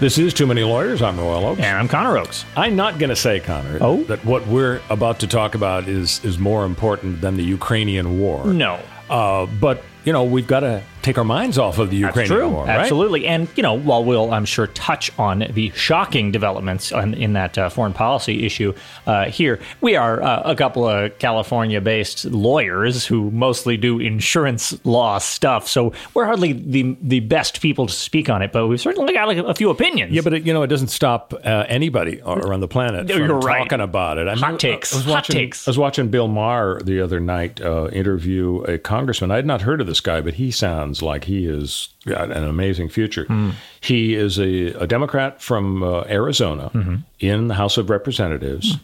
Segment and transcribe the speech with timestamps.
[0.00, 1.02] This is Too Many Lawyers.
[1.02, 1.60] I'm Royal Oakes.
[1.60, 2.46] And I'm Connor Oakes.
[2.56, 4.02] I'm not going to say, Connor, oh?
[4.04, 8.46] that what we're about to talk about is, is more important than the Ukrainian war.
[8.46, 8.80] No.
[9.10, 12.64] Uh, but, you know, we've got to take our minds off of the Ukraine war,
[12.64, 12.80] right?
[12.80, 13.26] Absolutely.
[13.26, 17.56] And, you know, while we'll, I'm sure, touch on the shocking developments in, in that
[17.56, 18.74] uh, foreign policy issue
[19.06, 24.78] uh, here, we are uh, a couple of California based lawyers who mostly do insurance
[24.84, 25.68] law stuff.
[25.68, 29.28] So we're hardly the, the best people to speak on it, but we've certainly got
[29.28, 30.12] like, a few opinions.
[30.12, 33.26] Yeah, but, it, you know, it doesn't stop uh, anybody around the planet No, from
[33.26, 33.58] you're right.
[33.58, 34.28] talking about it.
[34.28, 34.92] I Hot takes.
[34.92, 35.68] I was Hot watching, takes.
[35.68, 39.30] I was watching Bill Maher the other night uh, interview a congressman.
[39.30, 42.44] I had not heard of this guy, but he sounds like he is got an
[42.44, 43.24] amazing future.
[43.24, 43.50] Hmm.
[43.80, 46.96] He is a, a Democrat from uh, Arizona Mm-hmm.
[47.20, 48.74] in the House of Representatives.
[48.74, 48.78] Hmm.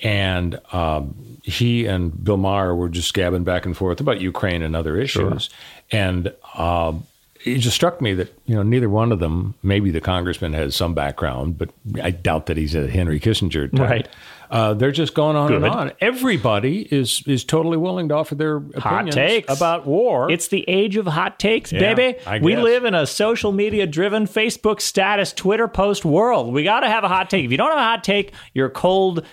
[0.00, 4.76] And um, he and Bill Maher were just gabbing back and forth about Ukraine and
[4.76, 5.48] other issues.
[5.90, 7.04] And um,
[7.46, 9.54] it just struck me that you know neither one of them.
[9.62, 11.70] Maybe the congressman has some background, but
[12.02, 13.80] I doubt that he's a Henry Kissinger type.
[13.90, 14.08] Right.
[14.50, 15.92] Uh, they're just going on and on.
[16.00, 20.30] Everybody is is totally willing to offer their Hot takes about war.
[20.30, 22.18] It's the age of hot takes, Yeah, baby.
[22.42, 26.52] We live in a social media driven Facebook status, Twitter post world.
[26.52, 27.44] We got to have a hot take.
[27.44, 29.24] If you don't have a hot take, you're cold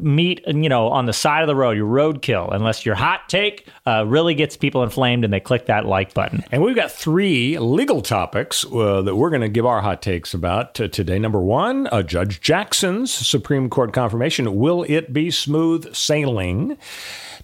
[0.00, 1.76] meat, you know, on the side of the road.
[1.76, 2.52] You're roadkill.
[2.52, 6.42] Unless your hot take uh, really gets people inflamed and they click that like button.
[6.50, 10.34] And we've got three legal topics uh, that we're going to give our hot takes
[10.34, 11.18] about today.
[11.18, 14.56] Number one, uh, Judge Jackson's Supreme Court confirmation.
[14.56, 16.76] Will it be smooth sailing?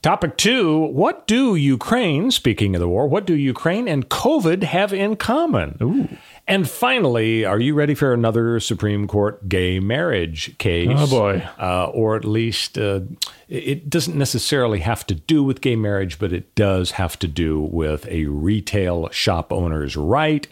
[0.02, 4.92] Topic two, what do Ukraine, speaking of the war, what do Ukraine and COVID have
[4.92, 5.76] in common?
[5.82, 6.08] Ooh.
[6.48, 10.88] And finally, are you ready for another Supreme Court gay marriage case?
[10.90, 11.46] Oh, boy.
[11.60, 13.00] Uh, or at least uh,
[13.48, 17.60] it doesn't necessarily have to do with gay marriage, but it does have to do
[17.60, 20.48] with a retail shop owner's right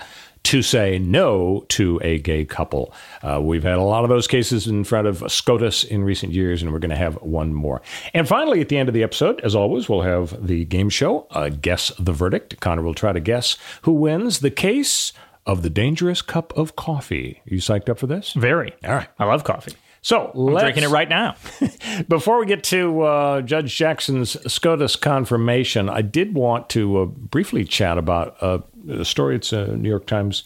[0.47, 2.93] to say no to a gay couple.
[3.21, 6.63] Uh, we've had a lot of those cases in front of SCOTUS in recent years,
[6.63, 7.83] and we're going to have one more.
[8.15, 11.27] And finally, at the end of the episode, as always, we'll have the game show,
[11.33, 12.61] uh, Guess the Verdict.
[12.61, 15.13] Connor will try to guess who wins the case
[15.47, 17.43] of the dangerous cup of coffee.
[17.47, 18.33] you psyched up for this?
[18.33, 18.75] Very.
[18.85, 19.09] All right.
[19.19, 19.73] I love coffee.
[20.03, 21.35] So I'm drinking it right now.
[22.09, 27.65] Before we get to uh, Judge Jackson's SCOTUS confirmation, I did want to uh, briefly
[27.65, 28.63] chat about uh, a
[29.05, 29.37] story.
[29.37, 30.45] It's a New York Times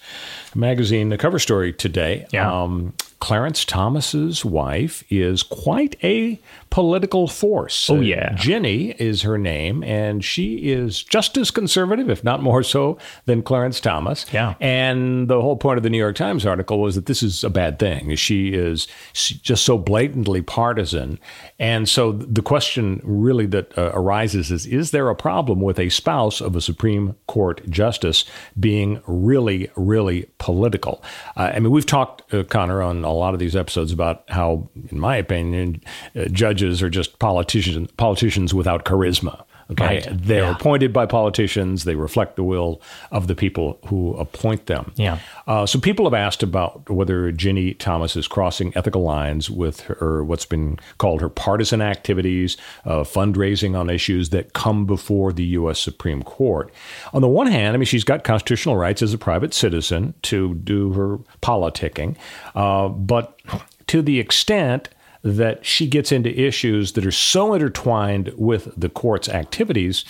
[0.55, 2.27] Magazine, the cover story today.
[2.33, 2.51] Yeah.
[2.51, 6.41] Um, Clarence Thomas's wife is quite a
[6.71, 7.91] political force.
[7.91, 8.35] Oh, Uh, yeah.
[8.35, 12.97] Ginny is her name, and she is just as conservative, if not more so,
[13.27, 14.25] than Clarence Thomas.
[14.33, 14.55] Yeah.
[14.59, 17.51] And the whole point of the New York Times article was that this is a
[17.51, 18.15] bad thing.
[18.17, 21.19] She is just so blatantly partisan.
[21.59, 25.91] And so the question really that uh, arises is Is there a problem with a
[25.91, 28.25] spouse of a Supreme Court justice
[28.59, 31.03] being really, really political?
[31.37, 34.69] Uh, I mean, we've talked, uh, Connor, on a lot of these episodes about how,
[34.91, 35.83] in my opinion,
[36.17, 39.45] uh, judges are just politicians, politicians without charisma.
[39.71, 39.85] Okay.
[39.85, 40.09] Right.
[40.11, 40.51] They're Yeah.
[40.53, 41.85] appointed by politicians.
[41.85, 42.81] They reflect the will
[43.13, 44.93] of the people who appoint them.
[44.97, 45.19] Yeah.
[45.47, 50.25] Uh, so people have asked about whether Ginny Thomas is crossing ethical lines with her
[50.25, 55.79] what's been called her partisan activities, uh, fundraising on issues that come before the U.S.
[55.79, 56.73] Supreme Court.
[57.13, 60.55] On the one hand, I mean, she's got constitutional rights as a private citizen to
[60.55, 62.17] do her politicking,
[62.55, 63.39] uh, but
[63.87, 64.89] to the extent
[65.23, 70.05] that she gets into issues that are so intertwined with the court's activities.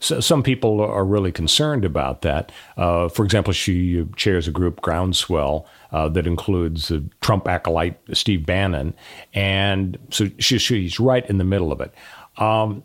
[0.00, 2.52] So some people are really concerned about that.
[2.76, 8.44] Uh, for example, she chairs a group, Groundswell, uh, that includes uh, Trump acolyte Steve
[8.44, 8.94] Bannon,
[9.32, 11.94] and so she, she's right in the middle of it.
[12.36, 12.82] Um,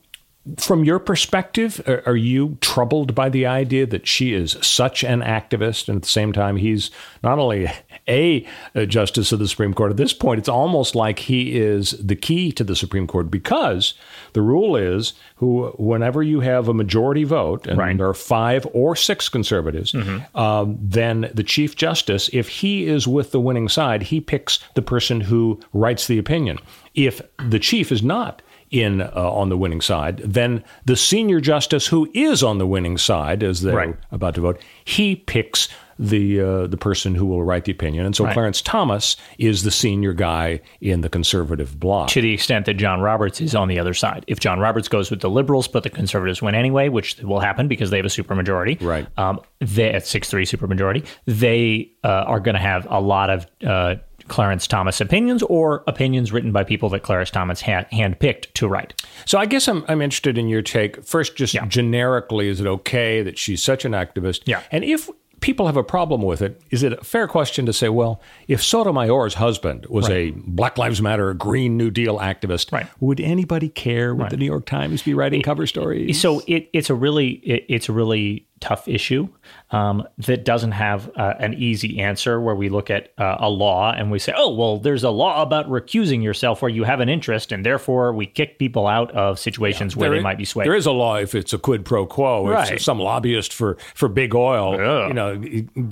[0.58, 5.22] from your perspective, are, are you troubled by the idea that she is such an
[5.22, 6.92] activist, and at the same time, he's
[7.24, 7.68] not only
[8.08, 8.46] a,
[8.88, 9.92] justice of the Supreme Court?
[9.92, 13.94] At this point, it's almost like he is the key to the Supreme Court because
[14.34, 17.98] the rule is who whenever you have a majority vote, and Right.
[17.98, 19.96] there are five or six conservatives,
[20.36, 24.82] um, then the Chief Justice, if he is with the winning side, he picks the
[24.82, 26.58] person who writes the opinion.
[26.96, 31.88] If the chief is not in uh, on the winning side, then the senior justice
[31.88, 33.96] who is on the winning side, as they're Right.
[34.12, 35.68] about to vote, he picks
[36.02, 38.06] the uh, the person who will write the opinion.
[38.06, 38.34] And so Right.
[38.34, 42.08] Clarence Thomas is the senior guy in the conservative bloc.
[42.10, 44.24] to the extent that John Roberts is on the other side.
[44.28, 47.68] If John Roberts goes with the liberals, but the conservatives win anyway, which will happen
[47.68, 49.08] because they have a supermajority, Right.
[49.18, 53.46] Um, they at six three supermajority, they uh, are going to have a lot of.
[53.66, 53.96] Uh,
[54.30, 58.94] Clarence Thomas opinions or opinions written by people that Clarence Thomas had handpicked to write.
[59.26, 61.04] So I guess I'm, I'm interested in your take.
[61.04, 61.66] First, just Yeah.
[61.66, 64.42] generically, is it okay that she's such an activist?
[64.46, 64.62] Yeah.
[64.72, 65.10] And if
[65.42, 68.62] people have a problem with it, is it a fair question to say, well, if
[68.62, 72.88] Sotomayor's husband was a Black Lives Matter, Green New Deal activist, Right.
[73.00, 74.14] would anybody care?
[74.14, 76.20] Would the New York Times be writing cover stories?
[76.20, 79.30] So it, it's a really it, it's a really tough issue
[79.72, 82.40] um, that doesn't have uh, an easy answer.
[82.42, 85.42] Where we look at uh, a law and we say, oh well, there's a law
[85.42, 89.38] about recusing yourself where you have an interest, and therefore we kick people out of
[89.40, 90.66] situations where they i- might be swayed.
[90.68, 92.48] There is a law if it's a quid pro quo.
[92.50, 92.82] If Right.
[92.82, 95.08] some lobbyist for, for big oil, Yeah.
[95.08, 95.38] you know,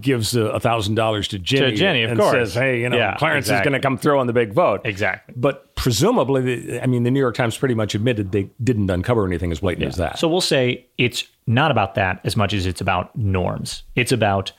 [0.02, 2.32] gives a thousand dollars to Jenny, Jenny, of and course.
[2.32, 4.82] says, "Hey, you know, Yeah, Clarence is going to come through on the big vote."
[4.86, 5.34] Exactly.
[5.38, 9.52] But presumably, I mean, the New York Times pretty much admitted they didn't uncover anything
[9.54, 10.20] as blatant as that.
[10.20, 13.84] So we'll say it's not about that as much as it's about norms.
[13.96, 14.52] It's about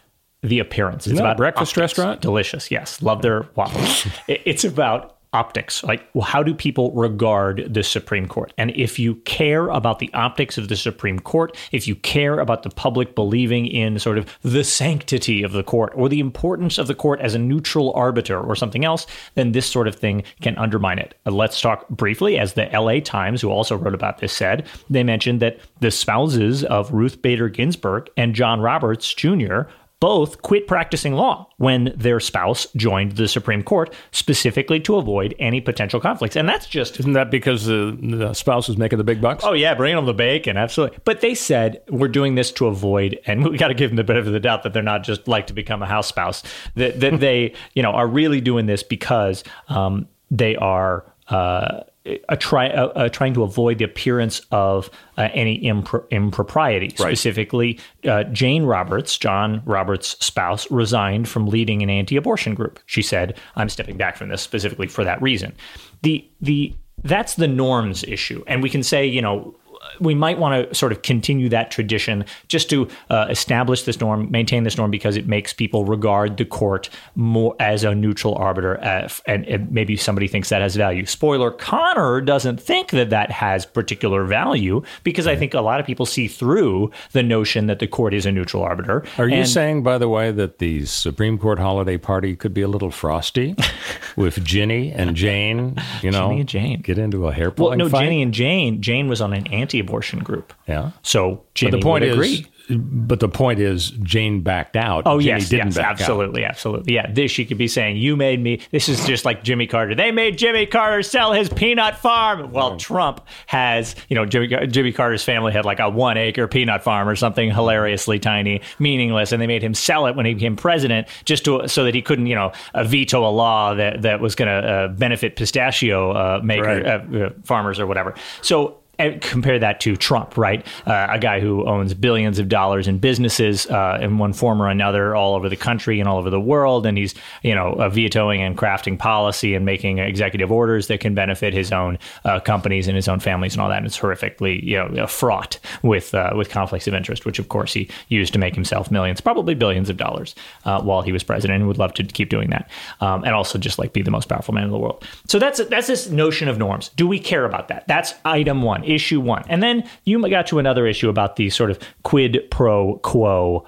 [0.43, 1.07] the appearance.
[1.07, 1.99] It's about breakfast optics.
[1.99, 2.21] restaurant?
[2.23, 2.71] Delicious.
[2.71, 4.07] Yes, love their waffles.
[4.29, 5.83] It's about optics.
[5.85, 8.53] Like, well, how do people regard the Supreme Court?
[8.57, 12.63] And if you care about the optics of the Supreme Court, if you care about
[12.63, 16.87] the public believing in sort of the sanctity of the court or the importance of
[16.87, 20.57] the court as a neutral arbiter or something else, then this sort of thing can
[20.57, 21.15] undermine it.
[21.27, 25.05] Uh, Let's talk briefly, as the LA Times, who also wrote about this, said, they
[25.05, 29.63] mentioned that the spouses of Ruth Bader Ginsburg and John Roberts Jr
[30.01, 35.61] both quit practicing law when their spouse joined the Supreme Court, specifically to avoid any
[35.61, 36.37] potential conflicts.
[36.37, 39.45] And that's just Isn't that because the, the spouse is making the big bucks?
[39.45, 40.99] Oh yeah, bringing them the bacon, absolutely.
[41.05, 44.05] But they said we're doing this to avoid, and we got to give them the
[44.05, 46.43] benefit of the doubt that they're not just like to become a house spouse.
[46.77, 51.05] That that they, you know, are really doing this because um, they are.
[51.29, 51.83] Uh,
[52.29, 56.91] a try, uh, uh, trying to avoid the appearance of uh, any impro- impropriety.
[56.91, 62.81] Specifically, uh, Jane Roberts, John Roberts' spouse, resigned from leading an anti-abortion group.
[62.87, 65.55] She said, "I'm stepping back from this specifically for that reason."
[66.03, 66.75] The the
[67.05, 69.55] that's the norms issue, and we can say, you know,
[70.01, 74.31] we might want to sort of continue that tradition just to uh, establish this norm,
[74.31, 78.81] maintain this norm, because it makes people regard the court more as a neutral arbiter,
[78.83, 81.05] uh, and, and maybe somebody thinks that has value.
[81.07, 85.87] Spoiler: Connor doesn't think that that has particular value because I think a lot of
[85.87, 89.05] people see through the notion that the court is a neutral arbiter.
[89.19, 92.63] Are you And- saying, by the way, that the Supreme Court holiday party could be
[92.63, 93.55] a little frosty
[94.17, 95.77] with Ginny and Jane?
[96.03, 96.81] You know, Ginny and Jane.
[96.81, 98.05] get into a hair pulling Well, no, fight?
[98.05, 98.81] Jenny and Jane.
[98.83, 99.47] Jane was on an
[99.89, 100.53] anti-abortion group.
[100.67, 100.91] Yeah.
[101.03, 105.05] So Jenny But the point is, but the point is, Jane backed out.
[105.07, 105.91] Oh Jenny yes, didn't yes, back out.
[106.01, 106.95] absolutely, absolutely.
[106.95, 109.95] Yeah, this she could be saying, "You made me." This is just like Jimmy Carter.
[109.95, 112.53] They made Jimmy Carter sell his peanut farm.
[112.53, 117.09] Well, Trump has, you know, Jimmy, Jimmy Carter's family had like a one-acre peanut farm
[117.09, 121.09] or something hilariously tiny, meaningless, and they made him sell it when he became president,
[121.25, 124.35] just to so that he couldn't, you know, uh, veto a law that that was
[124.35, 126.85] going to uh, benefit pistachio uh, maker Right.
[126.87, 128.15] uh, uh, farmers or whatever.
[128.43, 128.78] So
[129.21, 130.67] compare that to Trump, right?
[130.87, 134.69] Uh, a guy who owns billions of dollars in businesses uh, in one form or
[134.69, 137.89] another all over the country and all over the world, and he's you know uh,
[137.89, 142.89] vetoing and crafting policy and making executive orders that can benefit his own uh, companies
[142.89, 143.79] and his own families and all that.
[143.79, 147.73] And it's horrifically you know fraught with uh, with conflicts of interest, which of course
[147.73, 150.35] he used to make himself millions, probably billions of dollars
[150.65, 152.69] uh, while he was president, and would love to keep doing that,
[153.01, 155.05] um, and also just like be the most powerful man in the world.
[155.29, 156.91] So that's that's this notion of norms.
[156.97, 157.87] Do we care about that?
[157.87, 161.71] That's item one, issue one, and then you got to another issue about the sort
[161.71, 163.67] of quid pro quo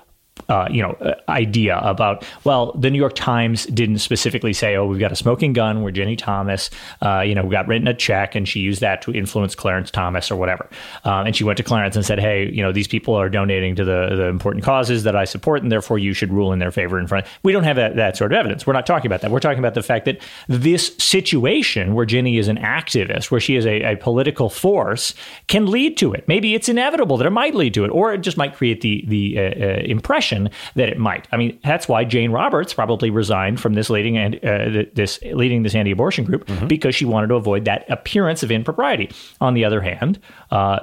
[0.49, 4.87] uh, you know, uh, idea about well, the New York Times didn't specifically say, oh,
[4.87, 6.71] we've got a smoking gun where Jenny Thomas,
[7.03, 10.31] uh, you know, got written a check and she used that to influence Clarence Thomas
[10.31, 10.69] or whatever.
[11.05, 13.75] Um, and she went to Clarence and said, hey, you know, these people are donating
[13.77, 16.71] to the the important causes that I support, and therefore you should rule in their
[16.71, 17.27] favor in front.
[17.43, 18.67] We don't have that, that sort of evidence.
[18.67, 19.31] We're not talking about that.
[19.31, 23.57] We're talking about the fact that this situation where Jenny is an activist, where she
[23.57, 25.15] is a, a political force,
[25.49, 26.25] can lead to it.
[26.27, 29.05] Maybe it's inevitable that it might lead to it, or it just might create the
[29.07, 29.83] the uh, uh,
[30.31, 31.29] impression that it might.
[31.33, 35.63] I mean, that's why Jane Roberts probably resigned from this leading and uh, this leading
[35.63, 39.11] this anti-abortion group because she wanted to avoid that appearance of impropriety.
[39.41, 40.19] On the other hand,
[40.51, 40.81] uh,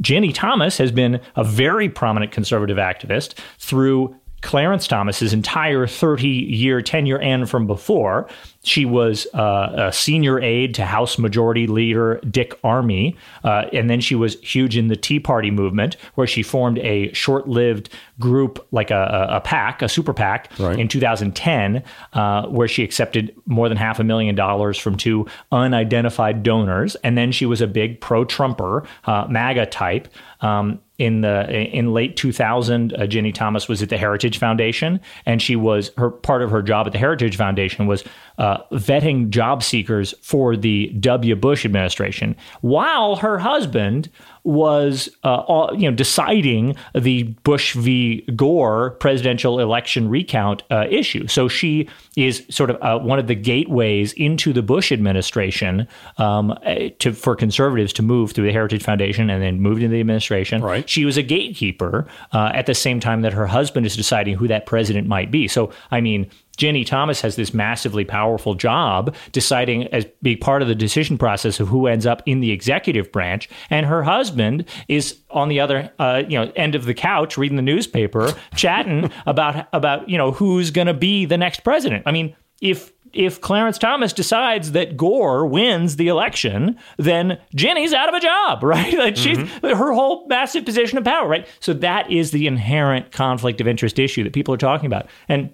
[0.00, 6.82] Jenny Thomas has been a very prominent conservative activist through Clarence Thomas's entire 30 year
[6.82, 8.28] tenure and from before.
[8.64, 14.00] She was uh, a senior aide to House Majority Leader Dick Armey, uh, and then
[14.00, 17.88] she was huge in the Tea Party movement, where she formed a short-lived
[18.20, 20.78] group, like a, a, a a super PAC, Right.
[20.78, 26.42] in 2010, uh, where she accepted more than half a million dollars from two unidentified
[26.42, 30.08] donors, and then she was a big pro-Trumper, uh, MAGA type.
[30.40, 35.40] Um, in the in late 2000, uh, Ginny Thomas was at the Heritage Foundation, and
[35.42, 38.04] she was her part of her job at the Heritage Foundation was
[38.38, 41.36] uh, vetting job seekers for the W.
[41.36, 44.10] Bush administration, while her husband
[44.44, 48.22] was uh, all, you know deciding the Bush v.
[48.34, 51.26] Gore presidential election recount uh, issue.
[51.28, 55.86] So she is sort of uh, one of the gateways into the Bush administration
[56.18, 59.94] um, eh, to for conservatives to move through the Heritage Foundation and then moved into
[59.94, 60.62] the administration.
[60.62, 60.88] Right.
[60.88, 64.48] She was a gatekeeper uh, at the same time that her husband is deciding who
[64.48, 65.48] that president might be.
[65.48, 66.30] So I mean.
[66.56, 71.60] Jenny Thomas has this massively powerful job deciding as being part of the decision process
[71.60, 75.90] of who ends up in the executive branch, and her husband is on the other
[75.98, 80.32] uh, you know end of the couch reading the newspaper, chatting about about you know
[80.32, 82.02] who's going to be the next president.
[82.06, 88.08] I mean, if if Clarence Thomas decides that Gore wins the election, then Jenny's out
[88.08, 88.96] of a job, right?
[88.96, 91.46] Like she's her whole massive position of power, right?
[91.60, 95.50] So that is the inherent conflict of interest issue that people are talking about, and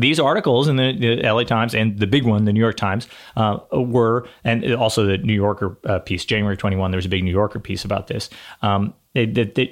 [0.00, 3.08] these articles in the, the LA Times and the big one, the New York Times,
[3.36, 7.24] uh, were, and also the New Yorker uh, piece, January 21, there was a big
[7.24, 8.28] New Yorker piece about this.
[8.62, 8.94] Um,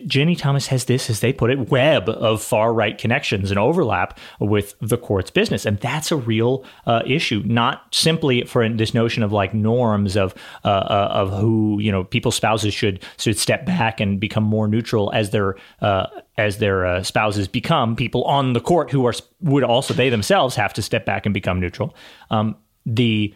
[0.07, 4.19] Jenny Thomas has this, as they put it, web of far right connections and overlap
[4.41, 7.43] with the court's business, and that's a real uh, issue.
[7.45, 10.35] Not simply for this notion of like norms of
[10.65, 14.67] uh, uh, of who you know people's spouses should should step back and become more
[14.67, 16.07] neutral as their uh,
[16.39, 20.57] as their uh, spouses become people on the court who are would also they themselves
[20.57, 21.95] have to step back and become neutral.
[22.31, 23.35] Um, the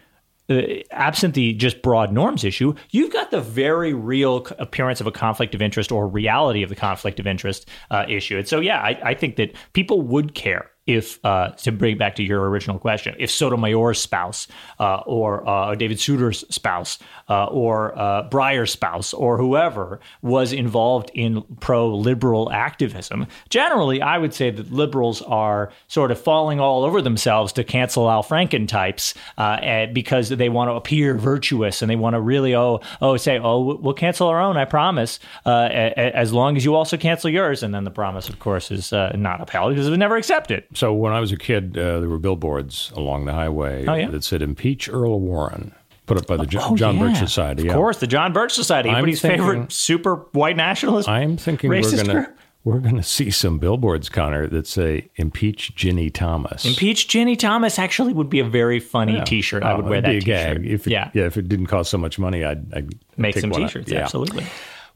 [0.49, 5.13] uh, absent the just broad norms issue, you've got the very real appearance of a
[5.13, 8.39] conflict of interest or reality of the conflict of interest uh, issue.
[8.39, 12.17] And so, yeah, I, I think that people would care if, uh, to bring back
[12.17, 14.49] to your original question, if Sotomayor's spouse
[14.81, 21.11] uh, or uh, David Souter's spouse uh, or uh, Breyer's spouse or whoever was involved
[21.13, 26.85] in pro liberal activism, generally, I would say that liberals are sort of falling all
[26.85, 31.83] over themselves to cancel Al Franken types uh, eh, because they want to appear virtuous
[31.83, 35.19] and they want to really, oh, oh, say, oh, we'll cancel our own, I promise,
[35.45, 37.63] a- a- as long as you also cancel yours.
[37.63, 40.65] And then the promise, of course, is not upheld because it was never accepted.
[40.79, 44.11] So when I was a kid, uh, there were billboards along the highway Oh, yeah?
[44.11, 45.73] that said "Impeach Earl Warren,"
[46.07, 47.09] put up by the Jo- Oh, John yeah.
[47.09, 47.63] Birch Society.
[47.63, 47.75] Of yeah.
[47.75, 51.09] course, the John Birch Society, everybody's favorite super white nationalist.
[51.09, 52.39] I'm thinking we're gonna group.
[52.63, 58.13] we're gonna see some billboards, Connor, that say "Impeach Ginny Thomas." Impeach Ginny Thomas actually
[58.13, 59.25] would be a very funny Yeah.
[59.25, 59.65] T-shirt.
[59.65, 60.63] I would Oh, wear that be a T-shirt.
[60.63, 60.67] gag.
[60.67, 61.11] If it, yeah.
[61.13, 63.51] yeah, if it didn't cost so much money, I'd, I'd make some.
[63.51, 63.91] T-shirts.
[63.91, 64.03] Yeah.
[64.05, 64.45] Absolutely.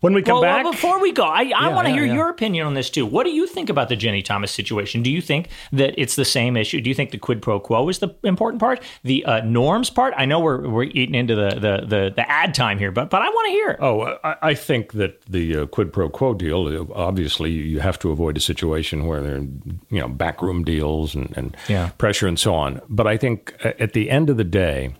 [0.02, 1.94] When we come Well, back, well, before we go, I, I Yeah, want to yeah,
[2.00, 2.14] hear yeah.
[2.14, 3.06] your opinion on this too.
[3.06, 5.00] What do you think about the Jenny Thomas situation?
[5.00, 6.80] Do you think that it's the same issue?
[6.80, 10.12] Do you think the quid pro quo is the important part, the uh, norms part?
[10.16, 13.23] I know we're we're eating into the the the, the ad time here, but but
[13.23, 13.76] I want to hear.
[13.80, 16.66] Oh, I, I think that the uh, quid pro quo deal.
[16.66, 19.47] uh, Obviously, you have to avoid a situation where there, are,
[19.90, 21.90] you know, backroom deals and, and Yeah.
[21.99, 22.80] pressure and so on.
[22.88, 24.94] But I think uh, at the end of the day,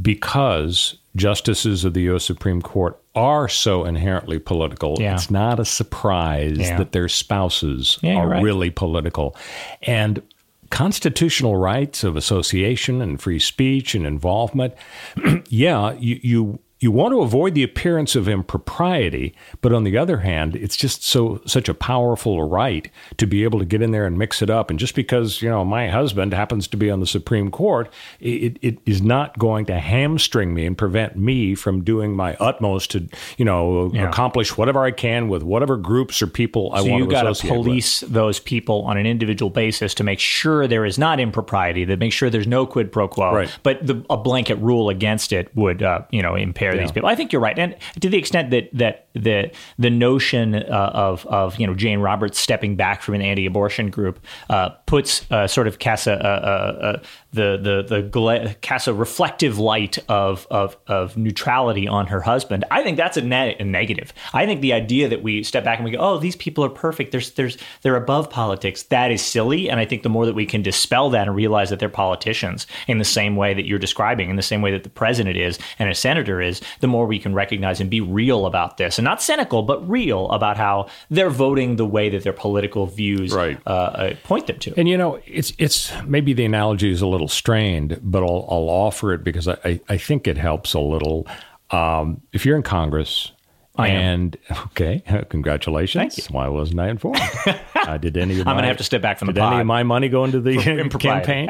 [0.00, 2.24] because justices of the U.S.
[2.24, 5.14] Supreme Court are so inherently political, Yeah.
[5.14, 6.78] it's not a surprise Yeah.
[6.78, 8.42] that their spouses Yeah, are right.
[8.42, 9.36] really political,
[9.82, 10.22] and
[10.70, 14.72] constitutional rights of association and free speech and involvement
[15.50, 20.18] yeah, you, you you want to avoid the appearance of impropriety, but on the other
[20.18, 24.04] hand, it's just so such a powerful right to be able to get in there
[24.06, 24.70] and mix it up.
[24.70, 28.58] And just because you know my husband happens to be on the Supreme Court, it,
[28.62, 33.08] it is not going to hamstring me and prevent me from doing my utmost to
[33.38, 34.08] you know Yeah.
[34.08, 37.22] accomplish whatever I can with whatever groups or people I So want you to got
[37.22, 37.64] to associate with.
[37.66, 41.96] police those people on an individual basis to make sure there is not impropriety, to
[41.96, 43.32] make sure there's no quid pro quo.
[43.32, 43.58] Right.
[43.62, 47.08] But the, a blanket rule against it would, uh, you know, impair these people.
[47.08, 51.26] I think you're right, and to the extent that that the the notion uh, of
[51.26, 55.66] of you know Jane Roberts stepping back from an anti-abortion group uh, puts uh, sort
[55.66, 57.02] of cast a, a, a, a
[57.32, 62.64] the the the gla- casts a reflective light of of of neutrality on her husband.
[62.70, 64.12] I think that's a, ne- a negative.
[64.32, 66.70] I think the idea that we step back and we go, oh, these people are
[66.70, 67.12] perfect.
[67.12, 68.84] There's there's they're above politics.
[68.84, 69.70] That is silly.
[69.70, 72.66] And I think the more that we can dispel that and realize that they're politicians
[72.86, 75.58] in the same way that you're describing, in the same way that the president is
[75.78, 79.04] and a senator is, the more we can recognize and be real about this and
[79.04, 83.58] not cynical, but real about how they're voting the way that their political views Right.
[83.66, 84.72] uh, uh, point them to.
[84.76, 88.70] And you know, it's it's maybe the analogy is a little strained, but I'll, I'll
[88.70, 91.26] offer it because I, I, I think it helps a little.
[91.70, 93.32] Um, if you're in Congress,
[93.76, 93.96] I am.
[94.02, 96.14] and okay, congratulations.
[96.14, 96.34] Thank you.
[96.34, 97.20] Why wasn't I informed?
[97.86, 99.66] uh, did any of I'm gonna have to step back from the did any of
[99.66, 100.56] my money go into the
[101.00, 101.48] campaign?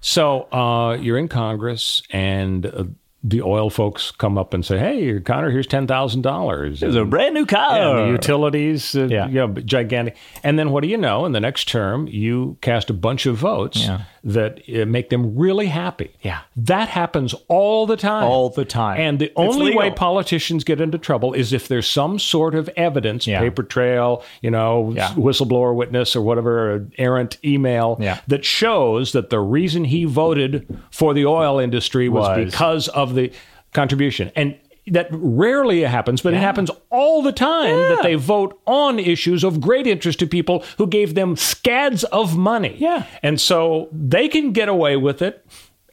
[0.00, 2.84] so uh, you're in Congress, and uh,
[3.26, 7.04] the oil folks come up and say, "Hey, Connor, here's ten thousand dollars." It's a
[7.06, 8.04] brand new car.
[8.06, 9.28] The utilities, uh, Yeah.
[9.28, 9.46] yeah.
[9.64, 10.16] gigantic.
[10.42, 11.24] And then what do you know?
[11.24, 14.00] In the next term, you cast a bunch of votes Yeah.
[14.24, 16.10] that uh, make them really happy.
[16.22, 16.40] Yeah.
[16.56, 18.24] That happens all the time.
[18.24, 19.00] All the time.
[19.00, 22.68] And the It's only way politicians get into trouble is if there's some sort of
[22.76, 23.40] evidence, Yeah.
[23.40, 25.08] paper trail, you know, Yeah.
[25.14, 31.14] whistleblower witness or whatever, uh, errant email that shows that the reason he voted for
[31.14, 32.44] the oil industry was, Was.
[32.52, 33.32] because of the
[33.72, 34.30] contribution.
[34.36, 39.42] And that rarely happens, but it happens all the time that they vote on issues
[39.42, 42.76] of great interest to people who gave them scads of money.
[42.78, 43.06] Yeah.
[43.22, 45.46] And so they can get away with it.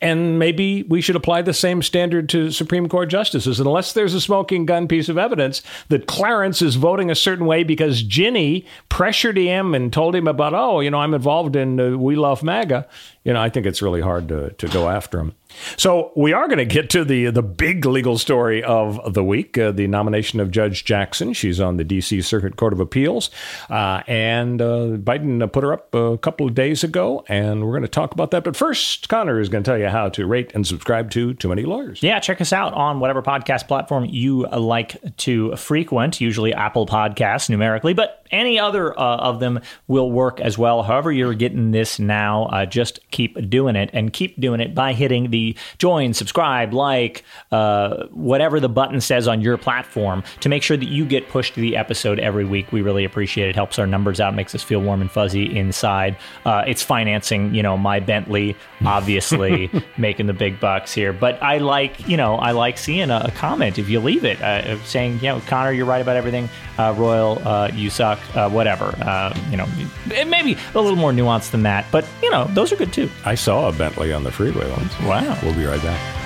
[0.04, 4.20] And maybe we should apply the same standard to Supreme Court justices, unless there's a
[4.20, 9.38] smoking gun piece of evidence that Clarence is voting a certain way because Ginny pressured
[9.38, 12.88] him and told him about, oh, you know, I'm involved in uh, We Love MAGA.
[13.24, 15.36] You know, I think it's really hard to, to go after him.
[15.78, 19.58] So we are going to get to the the big legal story of the week:
[19.58, 21.34] uh, the nomination of Judge Jackson.
[21.34, 22.22] She's on the D.C.
[22.22, 23.30] Circuit Court of Appeals,
[23.70, 27.84] uh, and uh, Biden put her up a couple of days ago, and we're going
[27.84, 28.44] to talk about that.
[28.44, 31.50] But first, Connor is going to tell you how to rate and subscribe to Too
[31.50, 32.02] Many Lawyers.
[32.02, 37.50] Yeah, check us out on whatever podcast platform you like to frequent, usually Apple Podcasts
[37.50, 40.84] numerically, but any other uh, of them will work as well.
[40.84, 44.94] However, you're getting this now, uh, just keep doing it and keep doing it by
[44.94, 50.64] hitting the join, subscribe, like, uh, whatever the button says on your platform to make
[50.64, 52.72] sure that you get pushed to the episode every week.
[52.72, 53.56] We really appreciate it.
[53.56, 56.18] Helps our numbers out, makes us feel warm and fuzzy inside.
[56.46, 61.14] Uh, it's financing, you know, my Bentley, obviously making the big bucks here.
[61.14, 64.42] But I like, you know, I like seeing a, a comment if you leave it
[64.42, 66.50] uh, saying, you know, Connor, you're right about everything.
[66.78, 68.20] Uh, Royal, uh, you suck.
[68.36, 68.96] Uh, whatever.
[69.02, 69.68] Uh, you know,
[70.06, 72.94] it may be a little more nuanced than that, but you know, those are good
[72.94, 73.10] too.
[73.26, 74.98] I saw a Bentley on the freeway once.
[75.02, 75.38] Wow.
[75.44, 76.21] We'll be right back.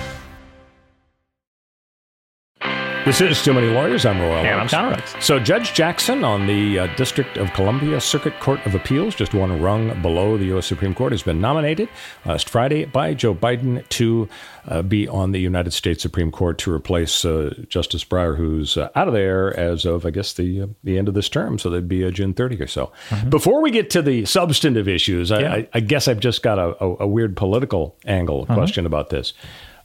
[3.06, 4.04] This is Too Many Lawyers.
[4.04, 4.44] I'm Royal.
[4.44, 5.14] And I'm Oakes.
[5.24, 9.62] So Judge Jackson on the uh, District of Columbia Circuit Court of Appeals, just one
[9.62, 10.66] rung below the U.S.
[10.66, 11.88] Supreme Court, has been nominated
[12.26, 14.28] last Friday by Joe Biden to
[14.68, 18.90] uh, be on the United States Supreme Court to replace uh, Justice Breyer, who's uh,
[18.96, 21.60] out of there as of, I guess, the uh, the end of this term.
[21.60, 22.92] So that'd be uh, June 30 or so.
[23.30, 25.54] Before we get to the substantive issues, I, Yeah.
[25.54, 29.34] I, I guess I've just got a, a, a weird political angle question about this.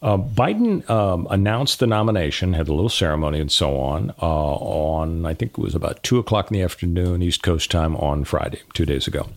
[0.02, 5.26] Uh, Biden um, announced the nomination, had a little ceremony and so on, uh, on,
[5.26, 8.60] I think it was about 2 o'clock in the afternoon, East Coast time on Friday,
[8.72, 9.28] two days ago.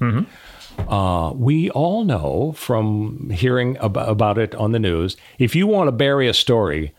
[0.88, 5.88] Uh, we all know from hearing ab- about it on the news if you want
[5.88, 6.93] to bury a story,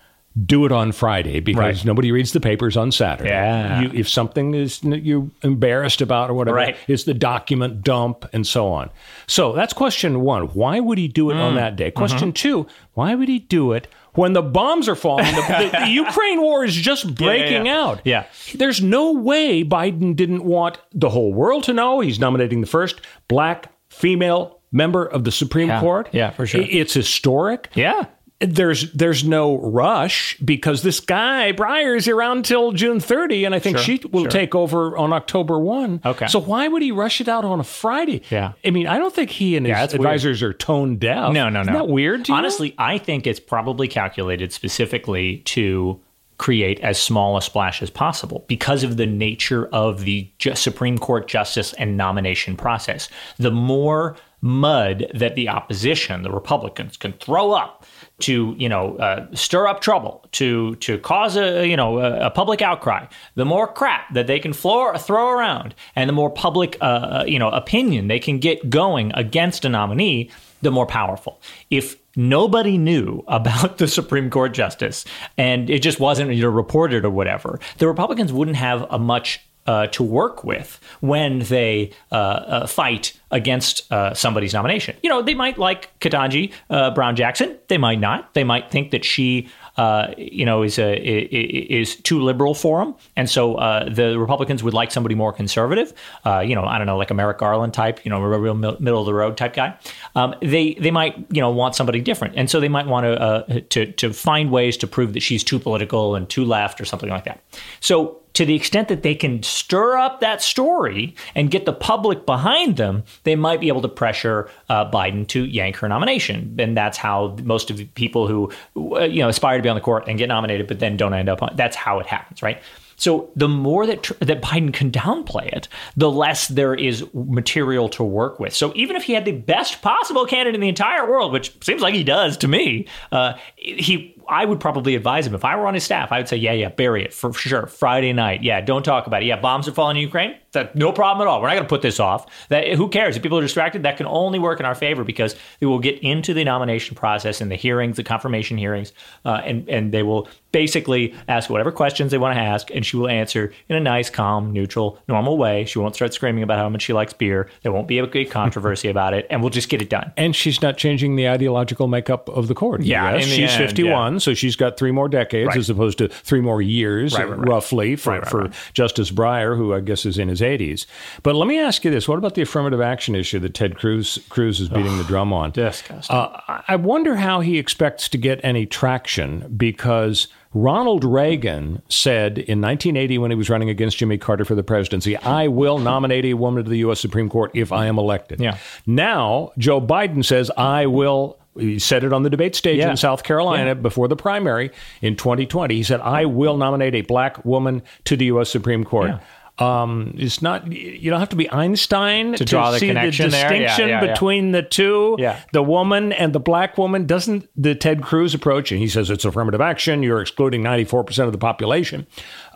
[0.46, 1.84] do it on Friday because Right.
[1.84, 3.30] nobody reads the papers on Saturday.
[3.30, 3.82] Yeah.
[3.82, 6.76] You, if something is you're embarrassed about or whatever, Right.
[6.88, 8.90] is the document dump and so on.
[9.28, 10.46] So that's question one.
[10.48, 11.42] Why would he do it Mm.
[11.42, 11.92] on that day?
[11.92, 12.64] Question Mm-hmm.
[12.64, 12.66] two.
[12.94, 15.24] Why would he do it when the bombs are falling?
[15.26, 17.80] the, the, the Ukraine war is just breaking yeah.
[17.80, 18.00] out.
[18.04, 18.24] Yeah.
[18.56, 23.00] There's no way Biden didn't want the whole world to know he's nominating the first
[23.28, 25.78] black female member of the Supreme Yeah.
[25.80, 26.08] Court.
[26.10, 26.62] Yeah, for sure.
[26.68, 28.06] It's historic Yeah.
[28.40, 33.58] There's there's no rush because this guy Breyer is around till June 30, and I
[33.58, 34.30] think Sure, she will sure.
[34.30, 36.00] take over on October 1.
[36.04, 36.26] Okay.
[36.26, 38.22] So why would he rush it out on a Friday?
[38.30, 38.52] Yeah.
[38.64, 39.94] I mean, I don't think he and his Yeah, weird.
[39.94, 41.32] advisors are tone deaf.
[41.32, 41.60] No, no, no.
[41.62, 42.24] Isn't that weird?
[42.26, 42.36] to you?
[42.38, 46.00] Honestly, I think it's probably calculated specifically to
[46.36, 51.28] create as small a splash as possible because of the nature of the Supreme Court
[51.28, 53.08] justice and nomination process.
[53.38, 57.86] The more mud that the opposition, the Republicans, can throw up
[58.20, 62.30] to, you know, uh, stir up trouble, to to cause a you know a, a
[62.30, 66.76] public outcry, the more crap that they can floor, throw around, and the more public
[66.80, 70.30] uh, you know opinion they can get going against a nominee,
[70.62, 71.40] the more powerful.
[71.70, 75.04] If nobody knew about the Supreme Court justice
[75.36, 80.02] and it just wasn't reported or whatever, the Republicans wouldn't have a much uh, to
[80.02, 84.96] work with when they uh, uh, fight against uh, somebody's nomination.
[85.02, 87.58] You know, they might like Ketanji uh, Brown Jackson.
[87.68, 88.34] They might not.
[88.34, 92.94] They might think that she uh, you know, is a, is too liberal for them,
[93.16, 93.54] and so
[93.90, 95.92] the Republicans would like somebody more conservative.
[96.24, 99.00] You know, I don't know, like a Merrick Garland type, you know, a real middle
[99.00, 99.76] of the road type guy.
[100.14, 103.60] Um, they they might you know want somebody different, and so they might want to
[103.62, 107.10] to to find ways to prove that she's too political and too left or something
[107.10, 107.40] like that.
[107.80, 112.26] So to the extent that they can stir up that story and get the public
[112.26, 116.56] behind them, they might be able to pressure uh, Biden to yank her nomination.
[116.58, 119.76] And that's how most of the people who uh, you know aspire to be on
[119.76, 121.54] the court and get nominated, but then don't end up on.
[121.56, 122.60] That's how it happens, right?
[122.96, 128.04] So the more that that Biden can downplay it, the less there is material to
[128.04, 128.54] work with.
[128.54, 131.82] So even if he had the best possible candidate in the entire world, which seems
[131.82, 135.66] like he does to me, uh, he I would probably advise him if I were
[135.66, 136.12] on his staff.
[136.12, 137.66] I would say, yeah, yeah, bury it for sure.
[137.66, 139.26] Friday night, yeah, don't talk about it.
[139.26, 140.36] Yeah, bombs are falling in Ukraine.
[140.54, 141.40] That no problem at all.
[141.40, 142.26] We're not going to put this off.
[142.48, 143.82] That who cares if people are distracted?
[143.82, 147.40] That can only work in our favor because they will get into the nomination process
[147.40, 148.92] and the hearings, the confirmation hearings,
[149.24, 152.96] uh, and and they will basically ask whatever questions they want to ask, and she
[152.96, 155.64] will answer in a nice, calm, neutral, normal way.
[155.64, 157.50] She won't start screaming about how much she likes beer.
[157.62, 160.12] There won't be a big controversy about it, and we'll just get it done.
[160.16, 162.82] And she's not changing the ideological makeup of the court.
[162.82, 164.18] Yeah, she's end, 51, yeah.
[164.20, 165.56] so she's got three more decades right.
[165.56, 169.80] as opposed to three more years, right, right, roughly, for, for Justice Breyer, who I
[169.80, 170.86] guess is in his 80s.
[171.22, 174.18] But let me ask you this: What about the affirmative action issue that Ted Cruz
[174.28, 175.50] Cruz is beating the drum on?
[175.50, 176.14] Disgusting.
[176.14, 182.60] Uh, I wonder how he expects to get any traction because Ronald Reagan said in
[182.60, 186.34] 1980 when he was running against Jimmy Carter for the presidency, I will nominate a
[186.34, 187.00] woman to the U.S.
[187.00, 188.40] Supreme Court if I am elected.
[188.40, 188.58] Yeah.
[188.86, 191.38] Now, Joe Biden says, I will.
[191.56, 192.90] He said it on the debate stage yeah.
[192.90, 193.74] in South Carolina yeah.
[193.74, 195.72] before the primary in 2020.
[195.72, 198.50] He said, I will nominate a black woman to the U.S.
[198.50, 199.10] Supreme Court.
[199.10, 199.20] Yeah.
[199.58, 203.26] Um, it's not you don't have to be Einstein to, to draw the see connection
[203.26, 205.14] the distinction yeah, yeah, between the two.
[205.18, 205.40] Yeah.
[205.52, 209.24] The woman and the black woman doesn't the Ted Cruz approach, and he says it's
[209.24, 210.02] affirmative action.
[210.02, 212.06] You're excluding 94 percent of the population.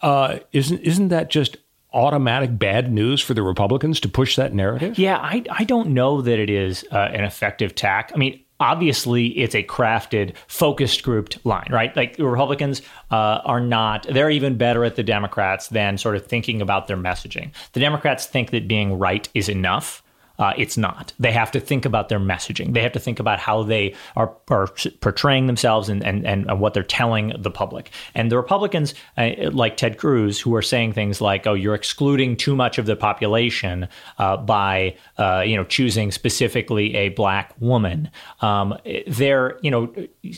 [0.03, 1.57] Uh, isn't isn't that just
[1.93, 4.99] automatic bad news for the Republicans to push that narrative?
[4.99, 8.11] Yeah, I I don't know that it is uh, an effective tack.
[8.13, 11.95] I mean, obviously it's a crafted focused grouped line right?
[11.97, 16.61] Like republicans uh, are not they're even better at the democrats than sort of thinking
[16.61, 17.53] about their messaging.
[17.73, 20.03] The democrats think that being right is enough
[20.39, 21.13] uh, it's not.
[21.19, 22.73] They have to think about their messaging.
[22.73, 24.69] They have to think about how they are, are
[25.01, 27.91] portraying themselves and, and, and what they're telling the public.
[28.15, 32.37] And the Republicans, uh, like Ted Cruz, who are saying things like, "Oh, you're excluding
[32.37, 38.11] too much of the population uh, by uh, you know choosing specifically a black woman,"
[38.41, 39.93] um, they're you know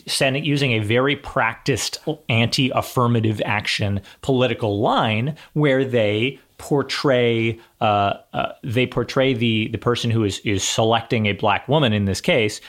[0.06, 8.86] sending, using a very practiced anti-affirmative action political line where they portray uh, uh, they
[8.86, 12.60] portray the the person who is is selecting a black woman in this case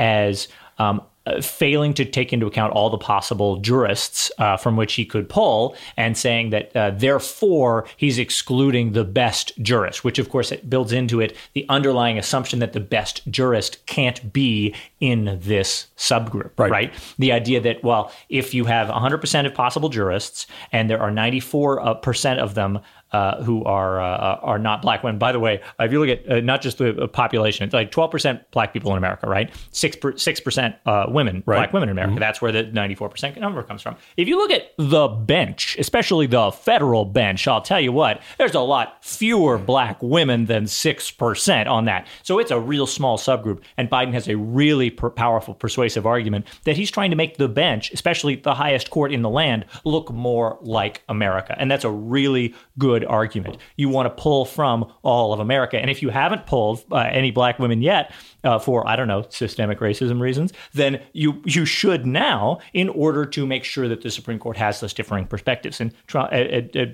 [0.00, 4.94] as um, uh, failing to take into account all the possible jurists uh, from which
[4.94, 10.30] he could pull, and saying that uh, therefore he's excluding the best jurist, which of
[10.30, 15.38] course it builds into it the underlying assumption that the best jurist can't be in
[15.42, 16.70] this subgroup, right?
[16.70, 16.94] right?
[17.18, 22.38] The idea that well, if you have 100% of possible jurists and there are 94%
[22.38, 22.78] uh, of them
[23.12, 25.18] uh, who are uh, are not black women.
[25.18, 28.44] By the way, if you look at uh, not just the population, it's like 12%
[28.50, 29.54] black people in America, right?
[29.70, 31.56] Six six percent uh, women, right.
[31.56, 32.14] black women in America.
[32.14, 32.20] Mm-hmm.
[32.20, 33.96] That's where the 94% number comes from.
[34.16, 38.54] If you look at the bench, especially the federal bench, I'll tell you what, there's
[38.54, 42.06] a lot fewer black women than six percent on that.
[42.22, 46.46] So it's a real small subgroup, and Biden has a really per- powerful, persuasive argument
[46.64, 50.12] that he's trying to make the bench, especially the highest court in the land, look
[50.12, 53.56] more like America, and that's a really good good argument.
[53.76, 55.78] You want to pull from all of America.
[55.78, 58.12] And if you haven't pulled uh, any black women yet
[58.44, 63.26] uh, for, I don't know, systemic racism reasons, then you, you should now in order
[63.26, 65.80] to make sure that the Supreme Court has those differing perspectives.
[65.80, 66.86] And uh,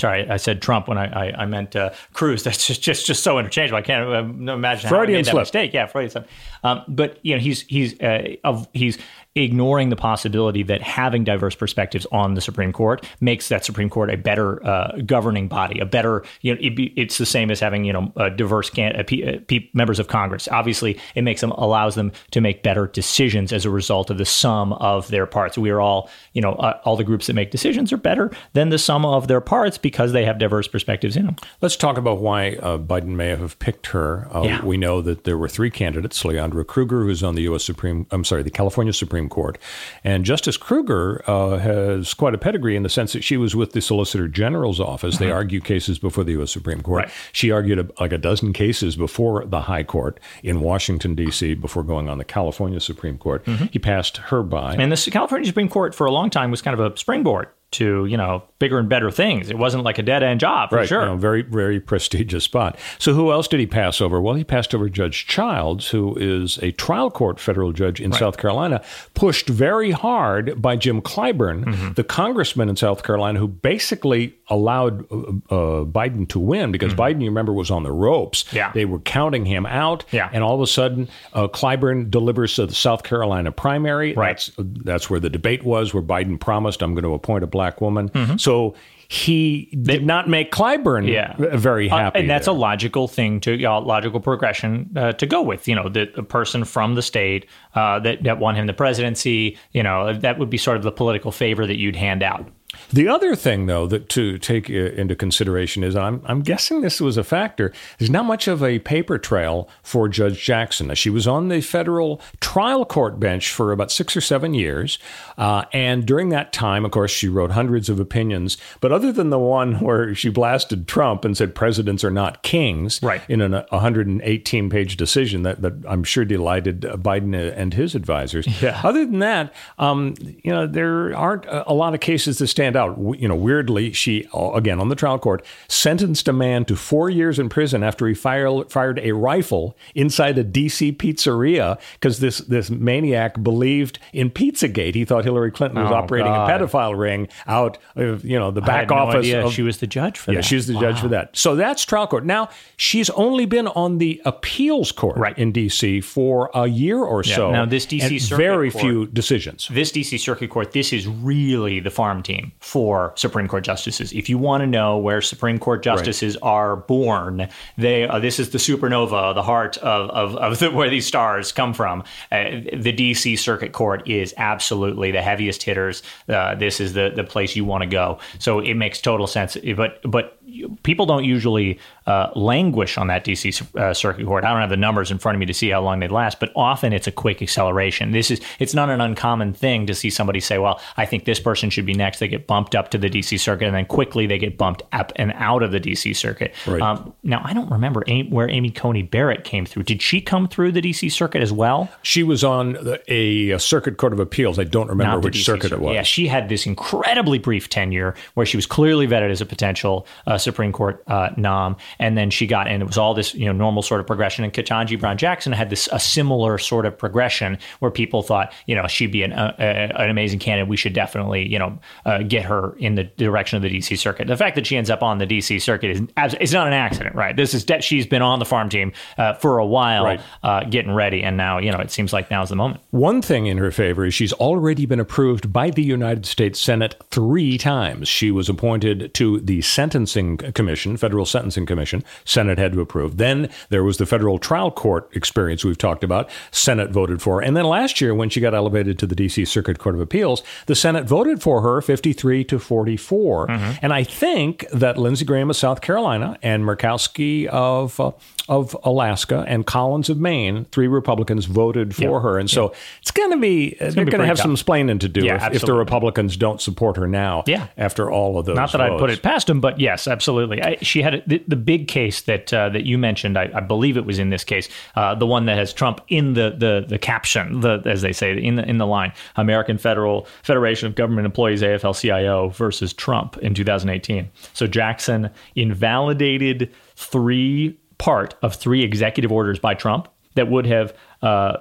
[0.00, 2.44] Sorry, I said Trump when I I, I meant uh, Cruz.
[2.44, 3.78] That's just, just just so interchangeable.
[3.78, 5.42] I can't uh, imagine Freudian how I made that slip.
[5.42, 5.74] mistake.
[5.74, 6.28] Yeah, Freudian slip.
[6.62, 8.96] Um, but you know, he's he's uh, of, he's
[9.44, 14.10] ignoring the possibility that having diverse perspectives on the Supreme Court makes that Supreme Court
[14.10, 17.84] a better uh, governing body, a better you know it, it's the same as having
[17.84, 20.48] you know diverse can, uh, p- uh, p- members of Congress.
[20.50, 24.24] Obviously, it makes them allows them to make better decisions as a result of the
[24.24, 25.56] sum of their parts.
[25.56, 28.68] We are all you know uh, all the groups that make decisions are better than
[28.70, 31.36] the sum of their parts because they have diverse perspectives in them.
[31.60, 34.26] Let's talk about why uh, Biden may have picked her.
[34.34, 34.64] Uh, Yeah.
[34.64, 37.64] We know that there were three candidates: Leondra Kruger, who's on the U.S.
[37.64, 39.58] Supreme, I'm sorry, the California Supreme Court,
[40.04, 43.72] and Justice Kruger uh, has quite a pedigree in the sense that she was with
[43.72, 45.18] the Solicitor General's office.
[45.18, 45.36] They uh-huh.
[45.36, 46.50] argue cases before the U.S.
[46.50, 47.04] Supreme Court.
[47.04, 47.12] Right.
[47.32, 51.54] She argued a, like a dozen cases before the High Court in Washington D.C.
[51.54, 53.44] before going on the California Supreme Court.
[53.44, 53.66] Mm-hmm.
[53.72, 54.74] He passed her by.
[54.74, 58.06] And the California Supreme Court for a long time was kind of a springboard to
[58.06, 59.50] you know bigger and better things.
[59.50, 61.00] It wasn't like a dead end job for Right, sure.
[61.00, 62.78] you know, very, very prestigious spot.
[62.98, 64.20] So, who else did he pass over?
[64.20, 68.38] Well, he passed over Judge Childs, who is a trial court federal judge in South
[68.38, 68.82] Carolina,
[69.14, 71.92] pushed very hard by Jim Clyburn, Mm-hmm.
[71.92, 75.16] the congressman in South Carolina, who basically allowed uh,
[75.50, 78.44] uh, Biden to win because Biden, you remember, was on the ropes.
[78.44, 78.56] Mm-hmm.
[78.56, 78.72] Yeah.
[78.72, 80.04] They were counting him out.
[80.10, 80.30] Yeah.
[80.32, 84.14] And all of a sudden, uh, Clyburn delivers to the South Carolina primary.
[84.14, 84.28] Right.
[84.30, 84.50] That's,
[84.84, 88.08] that's where the debate was, where Biden promised, I'm going to appoint a black woman.
[88.10, 88.36] Mm-hmm.
[88.38, 88.74] So,
[89.10, 91.34] he did not make Clyburn Yeah.
[91.38, 92.18] very Uh, happy.
[92.20, 92.54] and that's there.
[92.54, 95.66] a logical thing to uh, logical progression uh, to go with.
[95.66, 99.56] You know, the, the person from the state uh, that that won him the presidency.
[99.72, 102.48] You know, that would be sort of the political favor that you'd hand out.
[102.92, 107.16] The other thing, though, that to take into consideration is I'm, I'm guessing this was
[107.16, 107.72] a factor.
[107.98, 110.94] There's not much of a paper trail for Judge Jackson.
[110.94, 114.98] She was on the federal trial court bench for about six or seven years.
[115.36, 118.56] Uh, and during that time, of course, she wrote hundreds of opinions.
[118.80, 123.00] But other than the one where she blasted Trump and said presidents are not kings
[123.02, 123.20] Right.
[123.28, 128.46] in an 118 page decision that, that I'm sure delighted Biden and his advisors.
[128.62, 128.80] Yeah.
[128.82, 132.96] Other than that, um, you know, there aren't a lot of cases that stand out.
[133.18, 137.10] You know, weirdly, she uh, again on the trial court sentenced a man to four
[137.10, 142.38] years in prison after he fired fired a rifle inside a DC pizzeria because this
[142.38, 144.94] this maniac believed in Pizzagate.
[144.94, 146.48] He thought Hillary Clinton was Oh, operating God.
[146.48, 149.18] a pedophile ring out of you know the back no office.
[149.26, 150.32] idea of, she was the judge for that.
[150.32, 150.44] yeah, that.
[150.46, 151.36] she's the judge for that.
[151.36, 152.24] So that's trial court.
[152.24, 155.36] Now she's only been on the appeals court Right.
[155.36, 157.34] in DC for a year or Yeah.
[157.36, 157.50] so.
[157.50, 159.68] Now, this DC very court- few decisions.
[159.72, 164.12] this DC Circuit Court, this is really the farm team for Supreme Court justices.
[164.12, 168.50] If you want to know where Supreme Court justices are born, they uh, this is
[168.50, 172.04] the supernova, the heart of of, of the, where these stars come from.
[172.30, 176.02] Uh, the DC Circuit Court is absolutely the heaviest hitters.
[176.28, 178.18] Uh, this is the the place you want to go.
[178.38, 179.56] So it makes total sense.
[179.74, 180.37] But but
[180.82, 184.44] people don't usually uh, languish on that DC uh, Circuit Court.
[184.44, 186.40] I don't have the numbers in front of me to see how long they last,
[186.40, 188.12] but often it's a quick acceleration.
[188.12, 191.40] This is it's not an uncommon thing to see somebody say, "Well, I think this
[191.40, 194.26] person should be next." They get bumped up to the DC Circuit, and then quickly
[194.26, 196.54] they get bumped up and out of the DC Circuit.
[196.66, 196.80] Right.
[196.80, 199.84] Um, now, I don't remember where Amy Coney Barrett came through.
[199.84, 201.88] Did she come through the DC Circuit as well?
[202.02, 204.58] She was on the- a, a circuit court of appeals.
[204.58, 205.94] I don't remember Not which DC circuit it was.
[205.94, 210.06] Yeah, she had this incredibly brief tenure where she was clearly vetted as a potential
[210.26, 213.44] uh, Supreme Court uh, nom, and then she got, and it was all this you
[213.46, 214.44] know normal sort of progression.
[214.44, 218.74] And Ketanji Brown Jackson had this a similar sort of progression where people thought you
[218.74, 220.68] know she'd be an uh, uh, an amazing candidate.
[220.68, 224.26] We should definitely you know uh, get her in the direction of the DC circuit.
[224.26, 226.02] The fact that she ends up on the DC circuit is
[226.40, 227.36] it's not an accident, right?
[227.36, 230.20] This is de- she's been on the farm team uh, for a while, Right.
[230.42, 232.80] uh, getting ready, and now you know it seems like now's the moment.
[232.90, 236.94] One thing in her favor is she's already been approved by the United States Senate
[237.10, 238.08] three times.
[238.08, 242.02] She was appointed to the Sentencing Commission, Federal Sentencing Commission.
[242.24, 243.16] Senate had to approve.
[243.16, 246.30] Then there was the federal trial court experience we've talked about.
[246.50, 247.36] Senate voted for.
[247.36, 247.46] her.
[247.46, 249.44] And then last year, when she got elevated to the D.C.
[249.44, 253.50] Circuit Court of Appeals, the Senate voted for her 53 to 44.
[253.82, 258.12] And I think that Lindsey Graham of South Carolina and Murkowski of uh,
[258.48, 262.20] of Alaska and Collins of Maine, three Republicans voted for Yeah.
[262.20, 262.38] her.
[262.38, 264.44] And so it's going to be, they're going to have tough.
[264.44, 265.74] some splaining to do Yeah, if, if the.
[265.74, 267.68] Republicans don't support her now Yeah.
[267.76, 270.62] after all of those Not that I'd put it past them, but yes, absolutely.
[270.62, 273.38] I, she had a, the, the big case that uh, that you mentioned.
[273.38, 276.34] I, I believe it was in this case, uh, the one that has Trump in
[276.34, 280.26] the the the caption, the as they say in the in the line, American Federal
[280.42, 284.28] Federation of Government Employees AFL-CIO versus Trump in 2018.
[284.54, 290.08] So Jackson invalidated three part of three executive orders by Trump
[290.38, 291.56] that would have uh,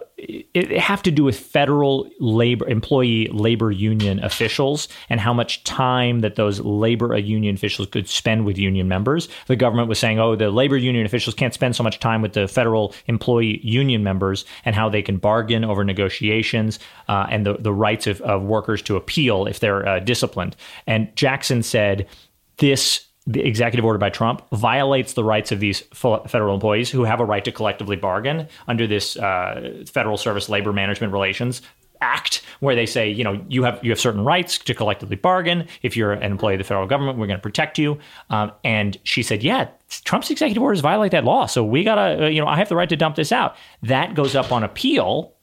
[0.78, 6.36] have to do with federal labor employee labor union officials and how much time that
[6.36, 9.30] those labor union officials could spend with union members.
[9.48, 12.34] The government was saying, "Oh, the labor union officials can't spend so much time with
[12.34, 17.54] the federal employee union members, and how they can bargain over negotiations uh, and the
[17.54, 22.08] the rights of, of workers to appeal if they're uh, disciplined." And Jackson said,
[22.58, 27.20] "This." The executive order by Trump violates the rights of these federal employees who have
[27.20, 31.62] a right to collectively bargain under this uh, Federal Service Labor Management Relations
[32.00, 35.68] act where they say, you know, you have you have certain rights to collectively bargain.
[35.82, 38.00] If you're an employee of the federal government, we're going to protect you.
[38.30, 42.28] Um, and she said, yeah, Trump's executive orders violate that law, so we gotta, uh,
[42.28, 43.56] you know, I have the right to dump this out.
[43.84, 45.34] That goes up on appeal,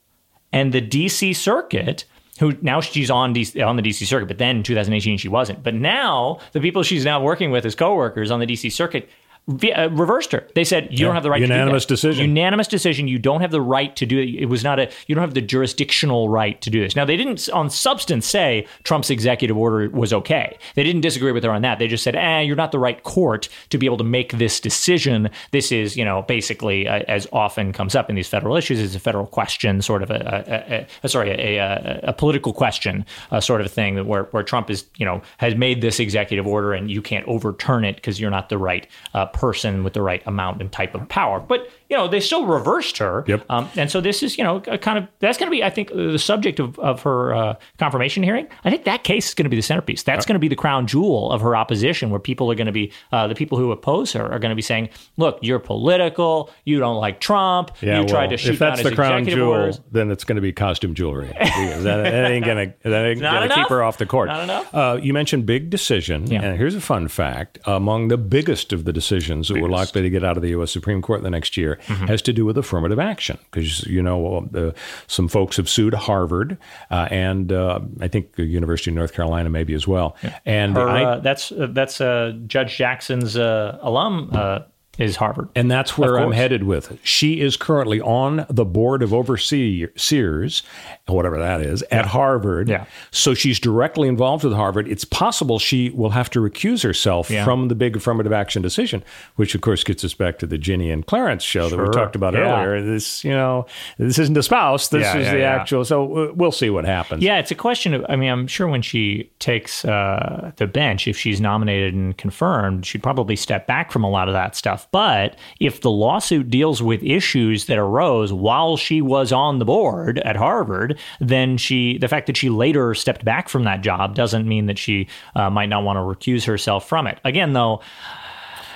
[0.51, 1.33] and the D.C.
[1.33, 2.05] Circuit.
[2.39, 5.63] Who now she's on DC, on the DC circuit, but then in 2018 she wasn't.
[5.63, 9.09] But now the people she's now working with as coworkers on the DC circuit
[9.47, 10.47] reversed her.
[10.55, 11.05] They said you Yeah.
[11.05, 11.95] don't have the right Unanimous to do that.
[11.95, 12.29] decision.
[12.29, 13.07] Unanimous decision.
[13.07, 14.29] You don't have the right to do it.
[14.35, 14.89] It was not a.
[15.07, 16.95] You don't have the jurisdictional right to do this.
[16.95, 20.57] Now they didn't on substance say Trump's executive order was okay.
[20.75, 21.77] They didn't disagree with her on that.
[21.79, 24.59] They just said, "Eh, you're not the right court to be able to make this
[24.59, 25.29] decision.
[25.51, 28.95] This is, you know, basically uh, as often comes up in these federal issues, is
[28.95, 33.61] a federal question, sort of a, a, a, a sorry, a, political question, uh, sort
[33.61, 36.89] of a thing where where Trump is, you know, has made this executive order and
[36.89, 40.61] you can't overturn it because you're not the right uh, person with the right amount
[40.61, 41.39] and type of power.
[41.39, 43.23] But you know, they still reversed her.
[43.27, 43.45] Yep.
[43.49, 45.69] Um, and so this is, you know, a kind of that's going to be, I
[45.69, 48.47] think, the subject of, of her uh, confirmation hearing.
[48.63, 50.03] I think that case is going to be the centerpiece.
[50.03, 52.73] That's going to be the crown jewel of her opposition, where people are going to
[52.73, 56.49] be uh, the people who oppose her are going to be saying, "Look, you're political.
[56.63, 57.71] You don't like Trump.
[57.81, 60.37] Yeah, you tried to shoot if that's the his crown jewel, orders." then it's going
[60.37, 61.31] to be costume jewelry.
[61.85, 63.57] That, that ain't going to that ain't Not going to enough?
[63.57, 64.27] keep her off the court.
[64.27, 64.73] Not enough?
[64.73, 66.41] Uh, you mentioned big decision, Yeah.
[66.41, 70.09] and here's a fun fact: among the biggest of the decisions that were likely to
[70.09, 70.71] get out of the U.S.
[70.71, 72.05] Supreme Court the next year Mm-hmm.
[72.05, 73.37] has to do with affirmative action.
[73.51, 74.71] Because you know, uh,
[75.07, 76.57] some folks have sued Harvard
[76.91, 80.15] uh, and uh, I think the University of North Carolina maybe as well.
[80.45, 84.59] And Her, I, uh, that's uh, that's uh, Judge Jackson's uh, alum uh,
[84.97, 85.49] is Harvard.
[85.55, 86.99] And that's where I'm headed with it.
[87.03, 90.63] She is currently on the board of overseers,
[91.07, 92.69] whatever that is, at Harvard.
[92.69, 92.85] Yeah.
[93.11, 94.87] So she's directly involved with Harvard.
[94.87, 97.43] It's possible she will have to recuse herself Yeah.
[97.43, 99.03] from the big affirmative action decision,
[99.35, 102.15] which of course gets us back to the Ginni and Clarence show that we talked
[102.15, 102.63] about Yeah.
[102.63, 102.81] earlier.
[102.81, 103.65] This, you know,
[103.97, 104.87] this isn't the spouse.
[104.89, 105.55] This Yeah, is yeah, the yeah.
[105.55, 105.85] actual.
[105.85, 107.23] So we'll see what happens.
[107.23, 108.05] Yeah, it's a question of.
[108.09, 112.85] I mean, I'm sure when she takes uh, the bench, if she's nominated and confirmed,
[112.85, 114.84] she'd probably step back from a lot of that stuff.
[114.91, 120.19] But if the lawsuit deals with issues that arose while she was on the board
[120.19, 124.47] at Harvard, then she, the fact that she later stepped back from that job doesn't
[124.47, 127.19] mean that she uh, might not want to recuse herself from it.
[127.23, 127.81] Again, though,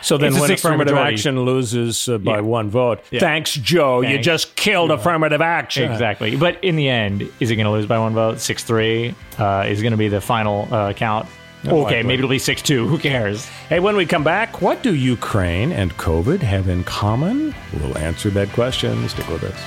[0.01, 1.15] So then, It's when affirmative majority.
[1.15, 2.39] action loses uh, by Yeah.
[2.41, 3.99] one vote, thanks, Joe.
[3.99, 5.91] You just killed affirmative action.
[5.91, 6.37] Exactly.
[6.37, 8.39] But in the end, is it going to lose by one vote?
[8.39, 11.27] 6 3 uh, is going to be the final uh, count.
[11.67, 12.87] Okay, maybe it'll be 6 2.
[12.87, 13.45] Who cares?
[13.67, 17.53] Hey, when we come back, what do Ukraine and COVID have in common?
[17.73, 19.07] We'll answer that question.
[19.09, 19.59] Stick with us.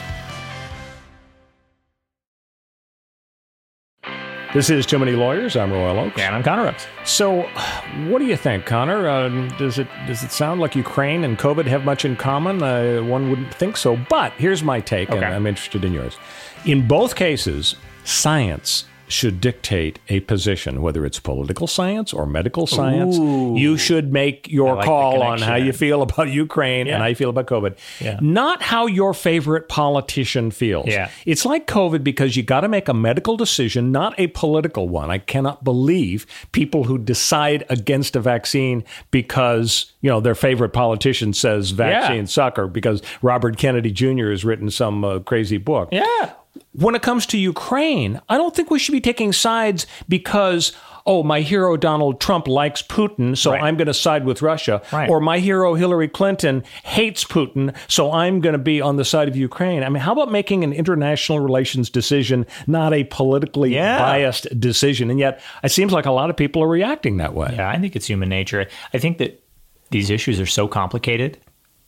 [4.54, 5.56] This is Too Many Lawyers.
[5.56, 6.20] I'm Royal Oakes.
[6.20, 6.86] And I'm Connor Oakes.
[7.04, 7.42] So,
[8.08, 9.08] what do you think, Connor?
[9.08, 12.62] Um, does it does it sound like Ukraine and COVID have much in common?
[12.62, 15.26] Uh, one wouldn't think so, but here's my take, and Okay.
[15.26, 16.18] I'm interested in yours.
[16.66, 23.16] In both cases, science should dictate a position, whether it's political science or medical science.
[23.18, 23.54] Ooh.
[23.56, 26.94] You should make your like call on how you feel about Ukraine Yeah.
[26.94, 27.76] and how you feel about COVID.
[28.00, 28.18] Yeah.
[28.20, 30.86] Not how your favorite politician feels.
[30.88, 31.10] Yeah.
[31.26, 35.10] It's like COVID because you got to make a medical decision, not a political one.
[35.10, 41.32] I cannot believe people who decide against a vaccine because, you know, their favorite politician
[41.32, 44.30] says vaccines suck or because Robert Kennedy Jr.
[44.30, 45.90] has written some uh, crazy book.
[45.92, 46.32] Yeah.
[46.74, 50.72] When it comes to Ukraine, I don't think we should be taking sides because
[51.04, 53.62] oh, my hero Donald Trump likes Putin, so Right.
[53.64, 54.80] I'm going to side with Russia.
[54.92, 55.10] Right.
[55.10, 59.26] Or my hero Hillary Clinton hates Putin, so I'm going to be on the side
[59.26, 59.82] of Ukraine.
[59.82, 63.98] I mean, how about making an international relations decision, not a politically Yeah.
[63.98, 65.10] biased decision?
[65.10, 67.52] And yet, it seems like a lot of people are reacting that way.
[67.56, 68.68] Yeah, I think it's human nature.
[68.94, 69.42] I think that
[69.90, 71.36] these issues are so complicated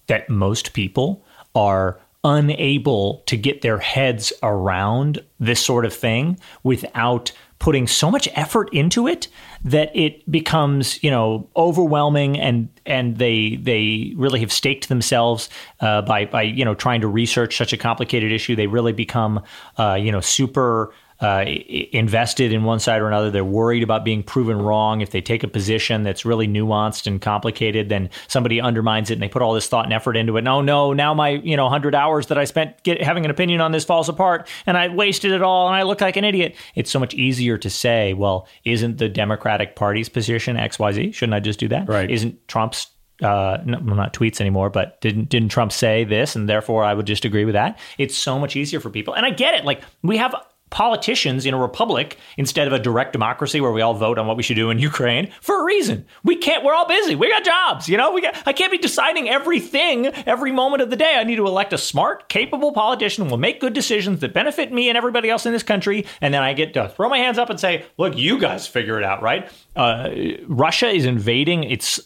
[0.08, 7.30] that most people are unable to get their heads around this sort of thing without
[7.58, 9.28] putting so much effort into it
[9.64, 15.48] that it becomes you know overwhelming and and they they really have staked themselves
[15.80, 18.56] uh, by by you know trying to research such a complicated issue.
[18.56, 19.42] They really become
[19.78, 23.30] uh, you know super uh, invested in one side or another.
[23.30, 25.00] They're worried about being proven wrong.
[25.00, 29.22] If they take a position that's really nuanced and complicated, then somebody undermines it and
[29.22, 30.42] they put all this thought and effort into it.
[30.42, 33.60] No, no, now my you know hundred hours that I spent get, having an opinion
[33.60, 36.56] on this falls apart, and I wasted it all, and I look like an idiot.
[36.74, 41.12] It's so much easier to say, well, isn't the Democratic Party's position X, Y, Z?
[41.12, 41.88] Shouldn't I just do that?
[41.88, 42.10] Right.
[42.10, 42.88] Isn't Trump's
[43.22, 47.06] uh, no, not tweets anymore, but didn't didn't Trump say this, and therefore I would
[47.06, 47.78] just agree with that?
[47.98, 49.64] It's so much easier for people, and I get it.
[49.64, 50.34] Like we have
[50.74, 54.36] politicians in a republic instead of a direct democracy where we all vote on what
[54.36, 56.04] we should do in Ukraine for a reason.
[56.24, 56.64] We can't.
[56.64, 57.14] We're all busy.
[57.14, 57.88] We got jobs.
[57.88, 58.36] You know, we got.
[58.44, 61.14] I can't be deciding everything every moment of the day.
[61.16, 64.72] I need to elect a smart, capable politician who will make good decisions that benefit
[64.72, 67.38] me and everybody else in this country, and then I get to throw my hands
[67.38, 70.10] up and say, "Look, you guys figure it out, right?" Uh,
[70.48, 72.00] Russia is invading its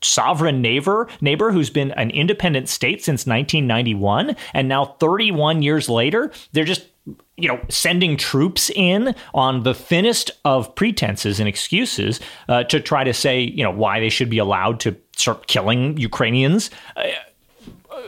[0.00, 6.32] sovereign neighbor neighbor who's been an independent state since 1991, and now 31 years later,
[6.52, 6.86] they're just
[7.36, 13.02] you know, sending troops in on the thinnest of pretenses and excuses uh, to try
[13.02, 16.70] to say, you know, why they should be allowed to start killing Ukrainians.
[16.96, 17.04] Uh,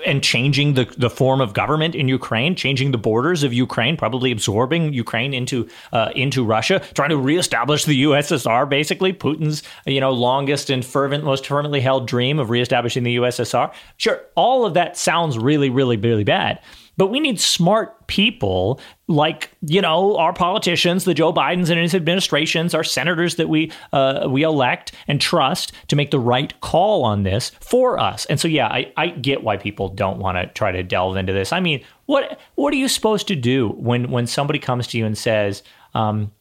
[0.05, 4.31] and changing the, the form of government in Ukraine, changing the borders of Ukraine, probably
[4.31, 8.69] absorbing Ukraine into uh, into Russia, trying to reestablish the USSR.
[8.69, 13.73] Basically, Putin's you know longest and fervent, most fervently held dream of reestablishing the USSR.
[13.97, 16.61] Sure, all of that sounds really, really, really bad.
[16.97, 21.95] But we need smart people like you know our politicians, the Joe Bidens and his
[21.95, 27.05] administrations, our senators that we uh, we elect and trust to make the right call
[27.05, 28.27] on this for us.
[28.27, 31.33] And so, yeah, I, I get why people don't want to try to delve into
[31.33, 31.53] this.
[31.53, 35.07] I mean, what what are you supposed to do when when somebody comes to you
[35.07, 35.63] and says,
[35.95, 36.33] um,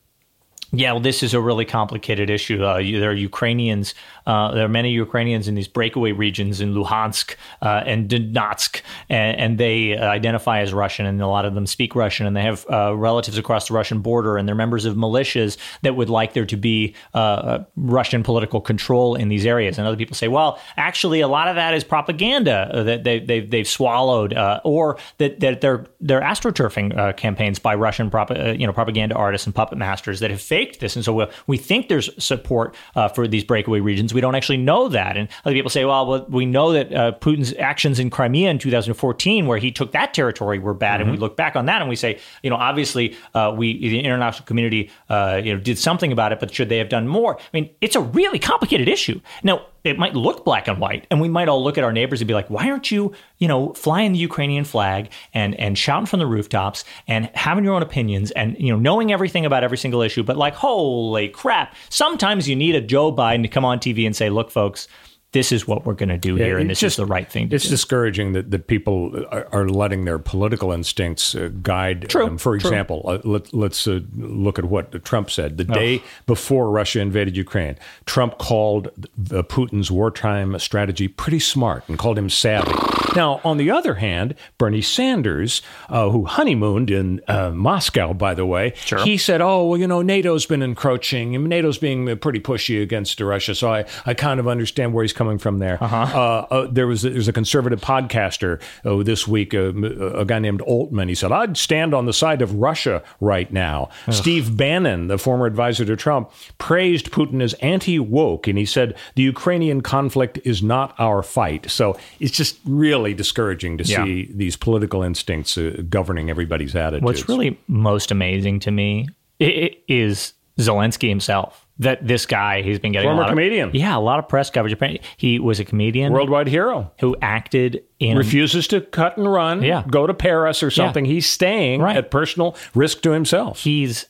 [0.79, 2.63] yeah, well, this is a really complicated issue.
[2.63, 3.93] Uh, there are Ukrainians.
[4.25, 9.39] Uh, there are many Ukrainians in these breakaway regions in Luhansk uh, and Donetsk, and,
[9.39, 12.65] and, they identify as Russian, and a lot of them speak Russian, and they have
[12.69, 16.45] uh, relatives across the Russian border, and they're members of militias that would like there
[16.45, 19.77] to be uh, Russian political control in these areas.
[19.77, 23.49] And other people say, well, actually, a lot of that is propaganda that they, they've,
[23.49, 28.73] they've swallowed, uh, or that, that they're, they're astroturfing campaigns by Russian prop, you know,
[28.73, 30.95] propaganda artists and puppet masters that have faked this.
[30.95, 34.13] And so we, we think there's support uh, for these breakaway regions.
[34.13, 35.17] We don't actually know that.
[35.17, 38.59] And other people say, well, well we know that uh, Putin's actions in Crimea in
[38.59, 40.95] 2014, where he took that territory, were bad.
[40.95, 41.01] Mm-hmm.
[41.01, 41.23] And we mm-hmm.
[41.23, 44.91] look back on that and we say, you know, obviously uh, we the international community,
[45.09, 47.37] uh, you know, did something about it, but should they have done more?
[47.37, 49.21] I mean, it's a really complicated issue.
[49.43, 51.07] Now, it might look black and white.
[51.09, 53.47] And we might all look at our neighbors and be like why aren't you you
[53.47, 57.81] know flying the ukrainian flag and and shouting from the rooftops and having your own
[57.81, 62.49] opinions and you know knowing everything about every single issue but like holy crap sometimes
[62.49, 64.87] you need a joe biden to come on tv and say look folks
[65.35, 67.29] this is what we're going to do yeah, here, and this just, is the right
[67.29, 67.43] thing.
[67.43, 67.55] it's do.
[67.57, 72.37] It's discouraging that, that people are, are letting their political instincts uh, guide true, them.
[72.37, 72.69] For true.
[72.69, 75.73] example, uh, let, us uh, look at what Trump said the oh.
[75.73, 77.75] day before Russia invaded Ukraine.
[78.05, 82.71] Trump called Putin's wartime strategy pretty smart and called him savvy.
[83.13, 88.45] Now, on the other hand, Bernie Sanders, uh, who honeymooned in uh, Moscow, by the
[88.45, 89.03] way, sure.
[89.03, 93.19] he said, "Oh, well, you know, NATO's been encroaching, and NATO's being pretty pushy against
[93.19, 95.83] Russia, so I, I kind of understand where he's coming." Coming from there.
[95.83, 95.97] Uh-huh.
[95.97, 99.73] Uh, uh, there was there's a conservative podcaster uh, this week, uh,
[100.19, 101.09] a guy named Altman.
[101.09, 104.13] He said, "I'd stand on the side of Russia right now." Ugh.
[104.13, 109.23] Steve Bannon, the former advisor to Trump, praised Putin as anti-woke, and he said the
[109.23, 111.71] Ukrainian conflict is not our fight.
[111.71, 114.03] So it's just really discouraging to yeah.
[114.03, 117.03] see these political instincts uh, governing everybody's attitudes.
[117.03, 119.07] What's really most amazing to me
[119.39, 123.69] is Zelensky himself that this guy he's been getting former a lot comedian.
[123.69, 125.01] Of, yeah, a lot of press coverage.
[125.17, 129.61] He was a comedian, worldwide hero, who acted in refuses to cut and run.
[129.61, 129.83] Yeah.
[129.89, 131.05] go to Paris or something.
[131.05, 131.13] Yeah.
[131.13, 131.97] He's staying right.
[131.97, 133.59] at personal risk to himself.
[133.59, 134.05] He's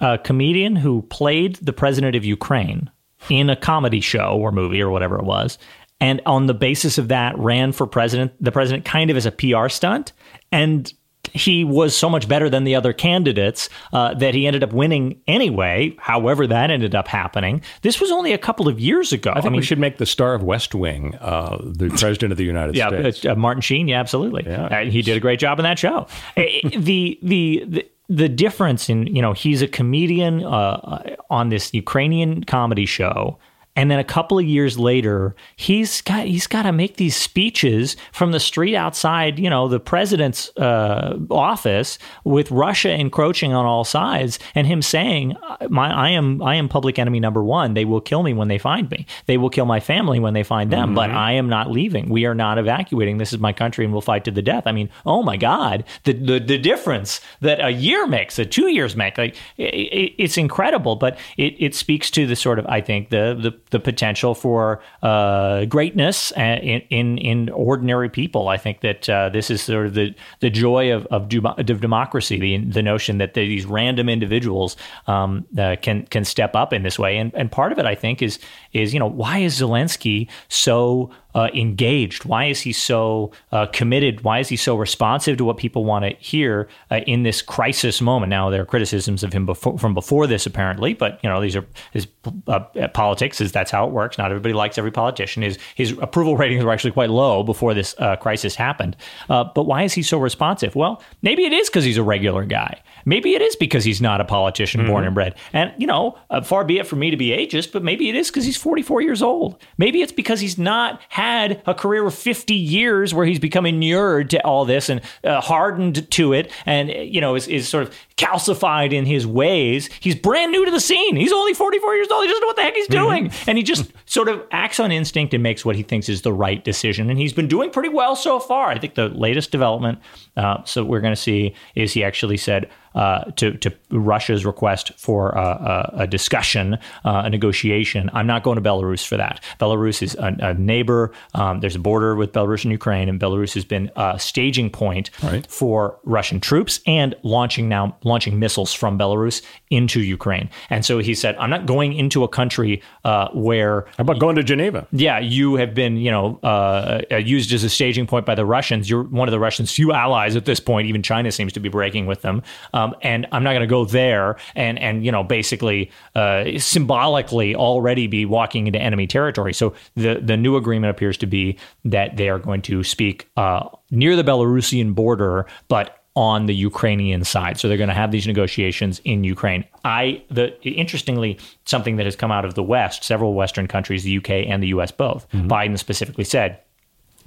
[0.00, 2.90] a comedian who played the president of Ukraine
[3.28, 5.58] in a comedy show or movie or whatever it was.
[6.00, 9.32] And on the basis of that, ran for president, the president kind of as a
[9.32, 10.12] PR stunt.
[10.50, 10.92] And
[11.34, 15.20] he was so much better than the other candidates uh, that he ended up winning
[15.26, 15.94] anyway.
[15.98, 17.60] However, that ended up happening.
[17.82, 19.32] This was only a couple of years ago.
[19.32, 22.32] I think I mean, we should make the star of West Wing uh, the president
[22.32, 23.26] of the United yeah, States.
[23.26, 23.88] Uh, Martin Sheen.
[23.88, 24.44] Yeah, absolutely.
[24.46, 24.66] Yeah.
[24.66, 26.06] Uh, he did a great job in that show.
[26.36, 32.44] the, the the the difference in you know he's a comedian uh, on this Ukrainian
[32.44, 33.38] comedy show
[33.76, 37.96] and then a couple of years later, he's got he's got to make these speeches
[38.12, 43.84] from the street outside, you know, the president's uh, office with Russia encroaching on all
[43.84, 45.34] sides, and him saying,
[45.68, 47.74] "My I am I am public enemy number one.
[47.74, 49.06] They will kill me when they find me.
[49.26, 50.90] They will kill my family when they find them.
[50.90, 50.94] Mm-hmm.
[50.94, 52.08] But I am not leaving.
[52.10, 53.18] We are not evacuating.
[53.18, 55.82] This is my country, and we'll fight to the death." I mean, oh my God,
[56.04, 60.38] the the, the difference that a year makes, that two years make, like it, it's
[60.38, 60.94] incredible.
[60.94, 64.80] But it, it speaks to the sort of I think the the the potential for
[65.02, 68.46] uh, greatness in, in, in ordinary people.
[68.46, 72.38] I think that uh, this is sort of the the joy of of, of democracy,
[72.38, 74.76] the the notion that these random individuals
[75.08, 77.96] um, uh, can can step up in this way, and and part of it I
[77.96, 78.38] think is
[78.72, 82.24] is you know why is Zelensky so uh, engaged?
[82.24, 84.22] Why is he so uh, committed?
[84.22, 88.00] Why is he so responsive to what people want to hear uh, in this crisis
[88.00, 88.30] moment?
[88.30, 91.56] Now there are criticisms of him before, from before this, apparently, but you know these
[91.56, 92.06] are his
[92.46, 92.60] uh,
[92.94, 93.40] politics.
[93.40, 94.18] Is that's how it works?
[94.18, 95.42] Not everybody likes every politician.
[95.42, 98.96] His his approval ratings were actually quite low before this uh, crisis happened.
[99.28, 100.74] Uh, but why is he so responsive?
[100.74, 102.80] Well, maybe it is because he's a regular guy.
[103.04, 104.90] Maybe it is because he's not a politician mm-hmm.
[104.90, 105.34] born and bred.
[105.52, 108.30] And you know, far be it for me to be ageist, but maybe it is
[108.30, 109.60] because he's 44 years old.
[109.78, 114.30] Maybe it's because he's not had a career of 50 years where he's become inured
[114.30, 117.94] to all this and uh, hardened to it and, you know, is, is sort of
[118.16, 119.88] calcified in his ways.
[120.00, 121.16] He's brand new to the scene.
[121.16, 122.22] He's only 44 years old.
[122.24, 123.04] He doesn't know what the heck he's mm-hmm.
[123.04, 123.28] doing.
[123.28, 123.50] Mm-hmm.
[123.50, 126.32] And he just sort of acts on instinct and makes what he thinks is the
[126.32, 127.10] right decision.
[127.10, 128.68] And he's been doing pretty well so far.
[128.68, 129.98] I think the latest development,
[130.36, 134.92] uh, so we're going to see, is he actually said, uh, to, to Russia's request
[134.96, 138.08] for a, a discussion, uh, a negotiation.
[138.12, 139.42] I'm not going to Belarus for that.
[139.60, 141.12] Belarus is a, a neighbor.
[141.34, 145.10] Um, there's a border with Belarus and Ukraine, and Belarus has been a staging point
[145.22, 145.44] right.
[145.50, 150.48] for Russian troops and launching now launching missiles from Belarus into Ukraine.
[150.70, 153.82] And so he said, I'm not going into a country uh, where.
[153.96, 154.86] How about going to Geneva?
[154.92, 158.88] Yeah, you have been, you know, uh, used as a staging point by the Russians.
[158.88, 160.88] You're one of the Russians' few allies at this point.
[160.88, 162.42] Even China seems to be breaking with them.
[162.72, 167.54] Um, and I'm not going to go there and and you know basically uh, symbolically
[167.54, 169.52] already be walking into enemy territory.
[169.52, 173.68] So the the new agreement appears to be that they are going to speak uh,
[173.90, 177.58] near the Belarusian border, but on the Ukrainian side.
[177.58, 179.64] So they're going to have these negotiations in Ukraine.
[179.84, 184.18] I the interestingly something that has come out of the West, several Western countries, the
[184.18, 185.28] UK and the US both.
[185.30, 185.48] Mm-hmm.
[185.48, 186.60] Biden specifically said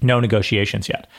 [0.02, 1.10] no negotiations yet.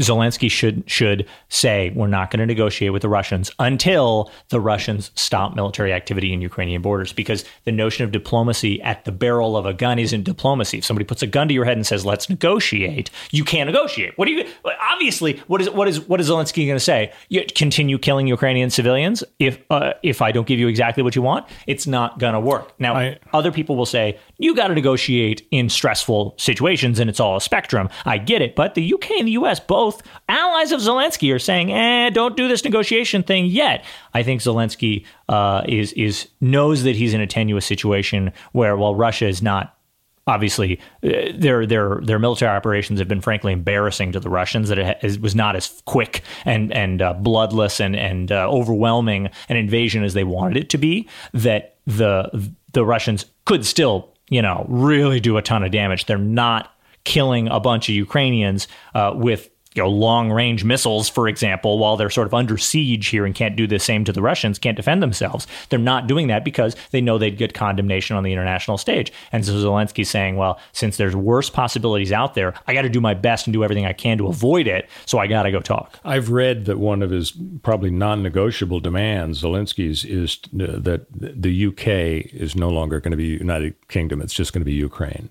[0.00, 5.10] Zelensky should should say we're not going to negotiate with the Russians until the Russians
[5.14, 9.66] stop military activity in Ukrainian borders because the notion of diplomacy at the barrel of
[9.66, 10.78] a gun isn't diplomacy.
[10.78, 14.16] If somebody puts a gun to your head and says let's negotiate, you can't negotiate.
[14.16, 14.44] What do you
[14.90, 17.12] obviously what is what is what is Zelensky going to say?
[17.28, 21.22] You continue killing Ukrainian civilians if uh, if I don't give you exactly what you
[21.22, 22.72] want, it's not going to work.
[22.78, 27.20] Now I, other people will say you got to negotiate in stressful situations and it's
[27.20, 27.90] all a spectrum.
[28.06, 31.38] I get it, but the UK and the US both both allies of Zelensky are
[31.38, 33.84] saying, "Eh, don't do this negotiation thing yet."
[34.14, 38.94] I think Zelensky uh, is is knows that he's in a tenuous situation where, while
[38.94, 39.76] Russia is not
[40.26, 44.78] obviously uh, their their their military operations have been frankly embarrassing to the Russians that
[44.78, 50.04] it was not as quick and and uh, bloodless and and uh, overwhelming an invasion
[50.04, 55.18] as they wanted it to be that the the Russians could still you know really
[55.18, 56.70] do a ton of damage they're not
[57.04, 61.96] killing a bunch of Ukrainians uh, with you know, long range missiles, for example, while
[61.96, 64.76] they're sort of under siege here and can't do the same to the Russians, can't
[64.76, 65.46] defend themselves.
[65.68, 69.12] They're not doing that because they know they'd get condemnation on the international stage.
[69.30, 73.00] And so Zelensky's saying, well, since there's worse possibilities out there, I got to do
[73.00, 74.88] my best and do everything I can to avoid it.
[75.06, 75.98] So I got to go talk.
[76.04, 81.66] I've read that one of his probably non negotiable demands, Zelensky's, is uh, that the
[81.66, 84.20] UK is no longer going to be United Kingdom.
[84.20, 85.30] It's just going to be Ukraine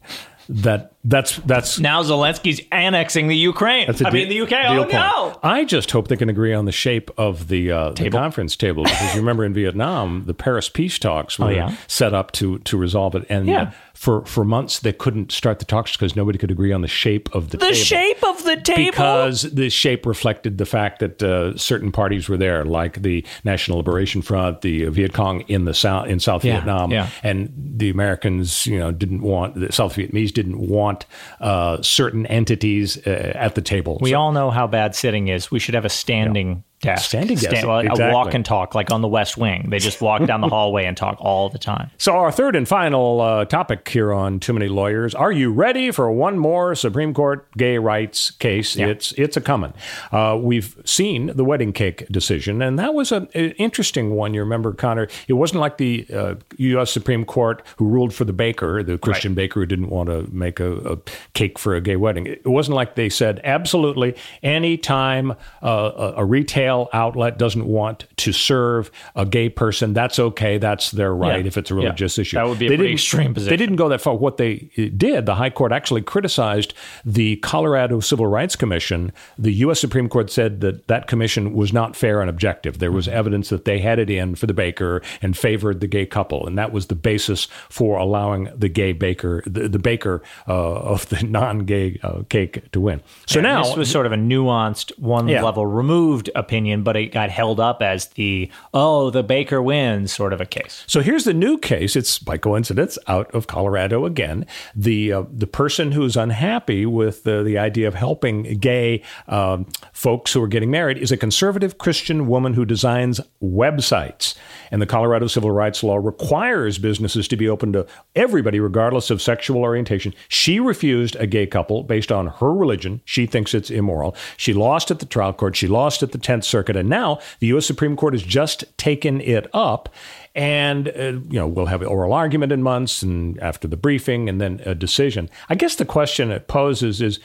[0.50, 3.88] that that's that's now Zelensky's annexing the Ukraine.
[3.88, 4.52] I de- mean the UK.
[4.66, 4.92] Oh point.
[4.92, 5.40] no!
[5.44, 8.84] I just hope they can agree on the shape of the, uh, the conference table
[8.84, 11.76] because you remember in Vietnam the Paris peace talks oh, were oh, yeah?
[11.88, 15.66] set up to to resolve it, and yeah for for months they couldn't start the
[15.66, 17.68] talks because nobody could agree on the shape of the, table.
[17.68, 17.86] the table.
[17.86, 22.38] shape of the table because the shape reflected the fact that uh, certain parties were
[22.38, 26.54] there, like the National Liberation Front, the Viet Cong in the south in South yeah,
[26.54, 27.10] Vietnam, yeah.
[27.24, 31.06] and the Americans, you know, didn't want the South Vietnamese didn't want
[31.42, 33.98] uh, certain entities uh, at the table.
[34.00, 35.52] We so, all know how bad sitting is.
[35.52, 37.10] We should have a standing desk.
[37.10, 37.50] Standing desk.
[37.50, 38.06] Stand, well, exactly.
[38.06, 39.70] A walk and talk, like on the West Wing.
[39.70, 41.92] They just walk down the hallway and talk all the time.
[41.98, 45.14] So, our third and final uh, topic here on Too Many Lawyers.
[45.14, 48.76] Are you ready for one more Supreme Court gay rights case?
[48.76, 48.88] Yeah.
[48.88, 49.74] It's it's a coming.
[50.12, 54.34] Uh, we've seen the wedding cake decision, and that was a, an interesting one.
[54.34, 55.08] You remember, Connor?
[55.28, 56.92] It wasn't like the uh, U.S.
[56.92, 59.44] Supreme Court who ruled for the baker, the Christian right.
[59.44, 60.98] baker who didn't want to make a, a,
[61.34, 62.26] cake for a gay wedding.
[62.26, 65.32] It wasn't like they said absolutely any time
[65.64, 70.58] uh, a, a retail retail outlet doesn't want to serve a gay person, that's okay.
[70.58, 71.48] That's their right yeah.
[71.48, 72.22] if it's a religious yeah.
[72.22, 72.38] issue.
[72.38, 73.52] That would be a pretty extreme position.
[73.52, 74.16] They didn't go that far.
[74.16, 76.74] What they did, the High Court actually criticized
[77.06, 79.12] the Colorado Civil Rights Commission.
[79.38, 79.80] The U.S.
[79.80, 82.80] Supreme Court said that that commission was not fair and objective.
[82.80, 86.06] There was evidence that they had it in for the baker and favored the gay
[86.06, 90.54] couple, and that was the basis for allowing the gay baker, the, the baker uh,
[90.54, 93.02] of the non-gay uh, cake, to win.
[93.28, 96.98] So yeah, now this was sort of a nuanced, one level removed opinion opinion, but
[96.98, 100.84] it got held up as the oh the baker wins sort of a case.
[100.88, 101.96] So here's the new case.
[101.96, 104.46] It's by coincidence out of Colorado again.
[104.76, 110.34] The uh, the person who's unhappy with the, the idea of helping gay um, folks
[110.34, 114.36] who are getting married is a conservative Christian woman who designs websites.
[114.72, 119.22] And the Colorado civil rights law requires businesses to be open to everybody, regardless of
[119.22, 120.14] sexual orientation.
[120.28, 123.02] She refused a gay couple based on her religion.
[123.06, 124.16] She thinks it's immoral.
[124.38, 125.56] She lost at the trial court.
[125.56, 127.66] She lost at the Tenth Circuit, and now the U.S.
[127.66, 129.90] Supreme Court has just taken it up
[130.36, 130.92] and uh,
[131.30, 134.62] you know we'll have an oral argument in months and after the briefing and then
[134.64, 137.20] a decision i guess the question it poses is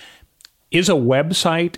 [0.71, 1.77] is a website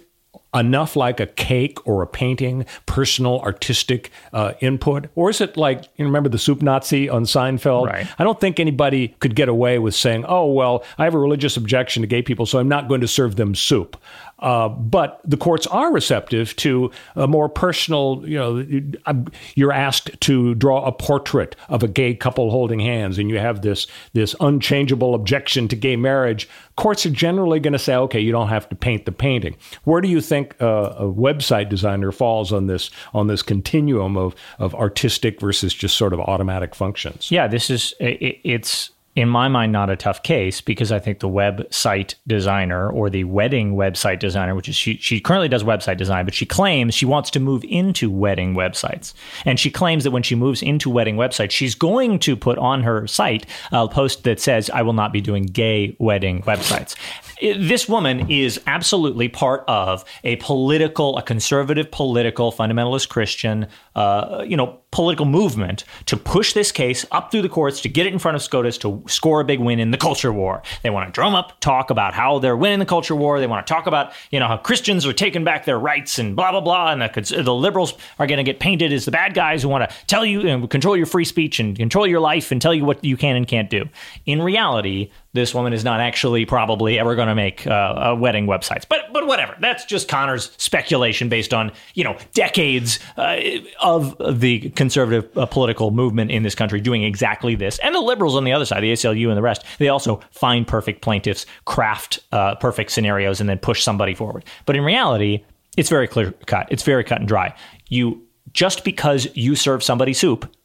[0.54, 5.08] enough like a cake or a painting, personal artistic uh, input?
[5.14, 7.86] Or is it like, you remember the soup Nazi on Seinfeld?
[7.86, 8.06] Right.
[8.18, 11.56] I don't think anybody could get away with saying, oh, well, I have a religious
[11.56, 13.96] objection to gay people, so I'm not going to serve them soup.
[14.38, 19.24] Uh, but the courts are receptive to a more personal, you know,
[19.54, 23.62] you're asked to draw a portrait of a gay couple holding hands, and you have
[23.62, 26.48] this, this unchangeable objection to gay marriage.
[26.76, 29.56] Courts are generally going to say, okay, you don't have to paint the painting.
[29.84, 34.34] Where do you think uh, a website designer falls on this on this continuum of
[34.58, 37.30] of artistic versus just sort of automatic functions?
[37.30, 41.20] Yeah, this is it, it's in my mind, not a tough case because I think
[41.20, 45.96] the website designer or the wedding website designer, which is she, she currently does website
[45.96, 49.14] design, but she claims she wants to move into wedding websites.
[49.46, 52.82] And she claims that when she moves into wedding websites, she's going to put on
[52.82, 56.94] her site a post that says, I will not be doing gay wedding websites.
[57.40, 64.58] This woman is absolutely part of a political, a conservative political, fundamentalist Christian, uh, you
[64.58, 68.18] know, political movement to push this case up through the courts to get it in
[68.18, 70.62] front of SCOTUS to score a big win in the culture war.
[70.82, 73.38] They want to drum up talk about how they're winning the culture war.
[73.38, 76.34] They want to talk about you know how Christians are taking back their rights and
[76.34, 79.34] blah blah blah, and the, the liberals are going to get painted as the bad
[79.34, 82.50] guys who want to tell you and control your free speech and control your life
[82.50, 83.84] and tell you what you can and can't do.
[84.24, 88.84] In reality, this woman is not actually probably ever going to make uh, wedding websites.
[88.88, 89.54] But but whatever.
[89.60, 93.36] That's just Connor's speculation based on you know decades uh,
[93.80, 98.36] of the conservative uh, political movement in this country doing exactly this, and the liberals
[98.36, 99.64] on the other side, the ACLU and the rest.
[99.78, 104.44] They also find perfect plaintiffs, craft uh, perfect scenarios, and then push somebody forward.
[104.64, 105.44] But in reality,
[105.76, 106.68] it's very clear cut.
[106.70, 107.52] It's very cut and dry.
[107.88, 108.22] You
[108.52, 110.55] just because you serve somebody soup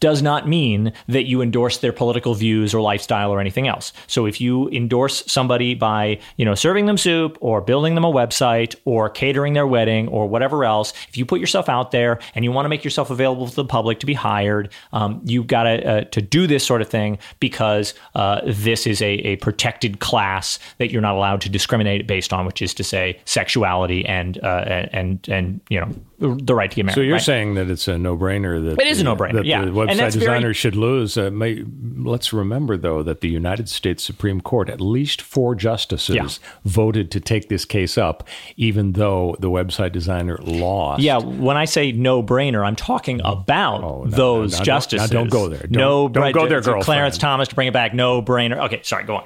[0.00, 3.92] does not mean that you endorse their political views or lifestyle or anything else.
[4.06, 8.10] So if you endorse somebody by, you know, serving them soup or building them a
[8.10, 12.44] website or catering their wedding or whatever else, if you put yourself out there and
[12.44, 15.64] you want to make yourself available to the public to be hired, um, you've got
[15.64, 20.00] to, uh, to do this sort of thing because uh, this is a, a protected
[20.00, 24.42] class that you're not allowed to discriminate based on, which is to say sexuality and
[24.42, 25.88] uh, and and you know
[26.20, 26.94] the right to get married.
[26.94, 27.22] So you're right?
[27.22, 29.34] saying that it's a no-brainer that it is a no-brainer.
[29.34, 30.54] That yeah, the website designer very...
[30.54, 31.16] should lose.
[31.16, 31.64] Uh, may,
[31.96, 36.28] let's remember though that the United States Supreme Court, at least four justices, yeah.
[36.64, 41.02] voted to take this case up, even though the website designer lost.
[41.02, 45.10] Yeah, when I say no-brainer, I'm talking about oh, no, those no, no, justices.
[45.10, 45.60] Don't, don't, go there.
[45.60, 46.84] Don't, no, don't go there, girlfriend.
[46.84, 47.94] Clarence Thomas to bring it back.
[47.94, 48.64] No-brainer.
[48.66, 49.24] Okay, sorry, go on.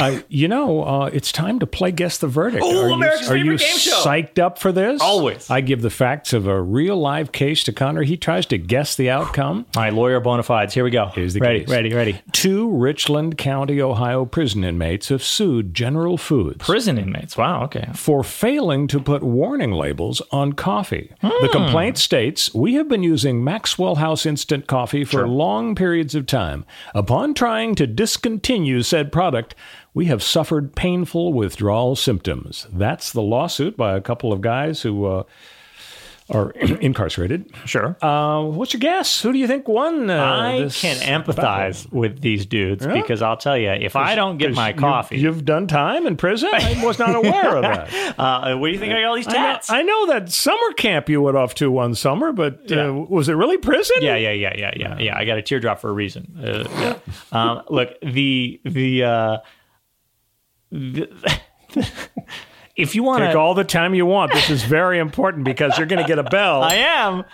[0.00, 2.62] Uh, you know, uh, it's time to play Guess the Verdict.
[2.64, 4.02] Are America's you, favorite you game show.
[4.04, 5.00] psyched up for this?
[5.00, 5.50] Always.
[5.50, 8.02] I give the facts of a real live case to Connor.
[8.02, 9.66] He tries to guess the outcome.
[9.76, 10.74] All right, lawyer bona fides.
[10.74, 11.06] Here we go.
[11.14, 11.68] Here's the ready, case.
[11.68, 12.20] ready, ready.
[12.32, 16.58] Two Richland County, Ohio prison inmates have sued General Foods.
[16.64, 17.36] Prison inmates.
[17.36, 17.88] Wow, okay.
[17.94, 21.12] For failing to put warning labels on coffee.
[21.22, 25.28] The complaint states We have been using Maxwell House instant coffee for Sure.
[25.28, 26.64] long periods of time.
[26.94, 29.54] Upon trying to discontinue said product,
[29.94, 32.66] we have suffered painful withdrawal symptoms.
[32.72, 35.22] That's the lawsuit by a couple of guys who uh,
[36.30, 37.50] are incarcerated.
[37.64, 37.96] Sure.
[38.04, 39.22] Uh, what's your guess?
[39.22, 40.10] Who do you think won?
[40.10, 41.98] Uh, I can empathize battle?
[42.00, 42.92] with these dudes Yeah?
[42.92, 46.50] because I'll tell you, if I don't get my coffee, You've done time in prison?
[46.52, 48.18] I was not aware of that.
[48.18, 49.70] uh, what do you think I got all these I know, tats?
[49.70, 52.88] I know that summer camp you went off to one summer, but Yeah.
[52.88, 53.96] uh, was it really prison?
[54.02, 55.16] Yeah, yeah, yeah, yeah, yeah, yeah.
[55.18, 56.38] I got a teardrop for a reason.
[56.38, 56.98] Uh, yeah.
[57.32, 59.42] um, look, the the, uh, the
[62.76, 64.32] if you want Take all the time you want.
[64.32, 67.24] This is very important because you're going to get a bell I am.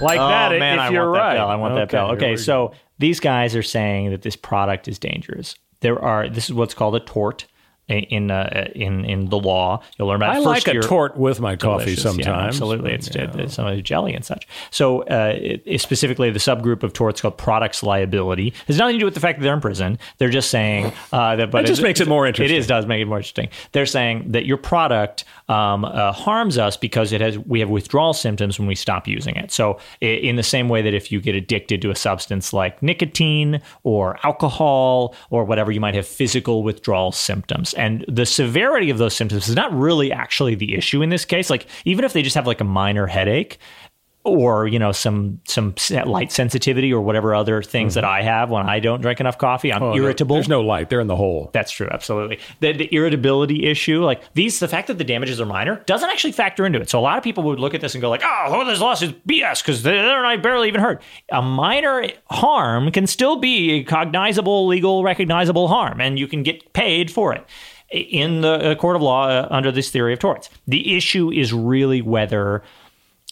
[0.00, 1.30] like oh that man, if I you're want right.
[1.30, 1.48] that bell.
[1.48, 2.10] I want that bell.
[2.12, 5.54] Okay, so these guys are saying that this product is dangerous.
[5.80, 7.46] There are this is what's called a tort.
[7.90, 9.82] In uh, in in the law.
[9.98, 10.38] You'll learn about it.
[10.38, 12.46] I like a tort with my coffee Delicious, yeah, sometimes.
[12.54, 14.46] absolutely, it's uh, some of the jelly and such.
[14.70, 18.98] So, uh, it, it's specifically the subgroup of torts called products liability has nothing to
[19.00, 19.98] do with the fact that they're in prison.
[20.18, 21.50] They're just saying uh, that.
[21.50, 22.56] But That just makes it more interesting.
[22.56, 23.48] It is does make it more interesting.
[23.72, 28.14] They're saying that your product um, uh, harms us because it has we have withdrawal
[28.14, 29.50] symptoms when we stop using it.
[29.50, 33.60] So, in the same way that if you get addicted to a substance like nicotine
[33.82, 37.74] or alcohol or whatever, you might have physical withdrawal symptoms.
[37.74, 41.50] And the severity of those symptoms is not really actually the issue in this case.
[41.50, 43.58] Like even if they just have like a minor headache
[44.22, 48.68] or you know some some light sensitivity or whatever other things that I have when
[48.68, 49.92] I don't drink enough coffee, I'm Mm-hmm.
[49.92, 50.36] Oh, irritable.
[50.36, 50.90] There's no light.
[50.90, 51.48] They're in the hole.
[51.54, 52.38] That's true, absolutely.
[52.60, 56.32] The, the irritability issue, like these, the fact that the damages are minor doesn't actually
[56.32, 56.90] factor into it.
[56.90, 58.78] So a lot of people would look at this and go like, "Oh, well, this
[58.78, 61.02] loss is BS because they're not barely even hurt."
[61.32, 66.74] A minor harm can still be a cognizable, legal, recognizable harm, and you can get
[66.74, 67.46] paid for it
[67.90, 70.50] in the uh, court of law uh, under this theory of torts.
[70.68, 72.62] The issue is really whether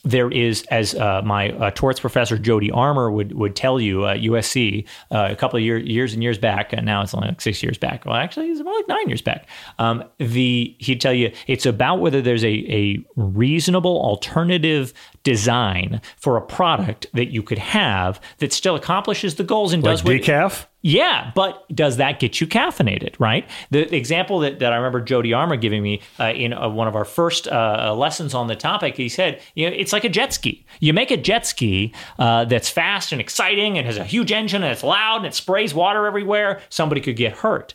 [0.08, 4.14] there is, as uh, my uh, torts professor Jody Armour would would tell you, uh,
[4.14, 7.42] USC uh, a couple of year, years and years back, and now it's only like
[7.42, 8.06] six years back.
[8.06, 9.46] Well, actually, it's more like nine years back.
[9.78, 14.94] Um, the he'd tell you it's about whether there's a a reasonable alternative
[15.24, 19.92] design for a product that you could have that still accomplishes the goals and Like
[19.92, 20.64] does what decaf.
[20.80, 23.48] Yeah, but does that get you caffeinated, right?
[23.70, 26.94] The example that, that I remember Jody Armour giving me uh, in uh, one of
[26.94, 30.32] our first uh, lessons on the topic, he said, you know, it's like a jet
[30.32, 30.64] ski.
[30.78, 34.62] You make a jet ski uh, that's fast and exciting and has a huge engine
[34.62, 36.60] and it's loud and it sprays water everywhere.
[36.68, 37.74] Somebody could get hurt.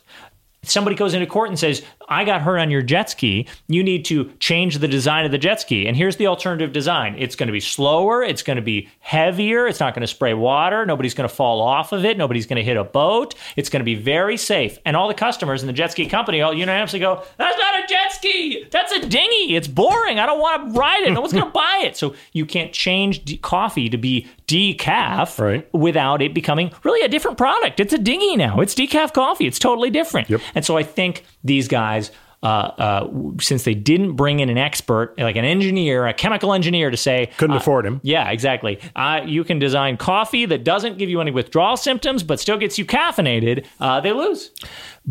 [0.62, 3.46] Somebody goes into court and says, I got hurt on your jet ski.
[3.68, 5.86] You need to change the design of the jet ski.
[5.86, 9.66] And here's the alternative design it's going to be slower, it's going to be heavier,
[9.66, 12.56] it's not going to spray water, nobody's going to fall off of it, nobody's going
[12.56, 14.78] to hit a boat, it's going to be very safe.
[14.84, 17.86] And all the customers in the jet ski company all unanimously go, That's not a
[17.86, 19.56] jet ski, that's a dinghy.
[19.56, 20.18] It's boring.
[20.18, 21.12] I don't want to ride it.
[21.12, 21.96] No one's going to buy it.
[21.96, 25.72] So you can't change de- coffee to be decaf Right.
[25.74, 27.80] without it becoming really a different product.
[27.80, 28.60] It's a dinghy now.
[28.60, 29.46] It's decaf coffee.
[29.46, 30.28] It's totally different.
[30.30, 30.40] Yep.
[30.54, 31.93] And so I think these guys,
[32.42, 36.90] uh, uh, since they didn't bring in an expert, like an engineer, a chemical engineer,
[36.90, 38.00] to say, Couldn't uh, afford him.
[38.02, 38.78] Yeah, exactly.
[38.94, 42.78] Uh, you can design coffee that doesn't give you any withdrawal symptoms, but still gets
[42.78, 43.64] you caffeinated.
[43.80, 44.50] Uh, they lose.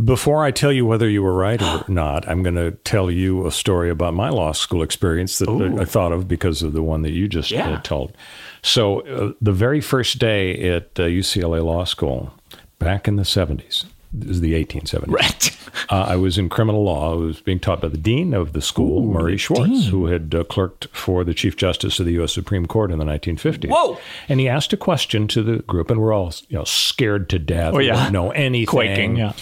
[0.03, 3.47] Before I tell you whether you were right or not, I'm going to tell you
[3.47, 6.83] a story about my law school experience that I I thought of because of the
[6.83, 7.67] one that you just Yeah.
[7.71, 8.15] uh, told.
[8.61, 12.31] So, uh, the very first day at uh, UCLA Law School,
[12.77, 15.07] back in the 70s, this is the 1870s.
[15.09, 15.57] Right.
[15.89, 17.13] Uh, I was in criminal law.
[17.13, 20.43] I was being taught by the dean of the school, Murray Schwartz, who had uh,
[20.45, 22.33] clerked for the Chief Justice of the U.S.
[22.33, 23.69] Supreme Court in the 1950s.
[23.69, 23.97] Whoa!
[24.29, 27.39] And he asked a question to the group, and we're all you know scared to
[27.39, 27.73] death.
[27.73, 28.09] Oh, yeah.
[28.09, 28.65] know anything.
[28.67, 29.33] Quaking, yeah.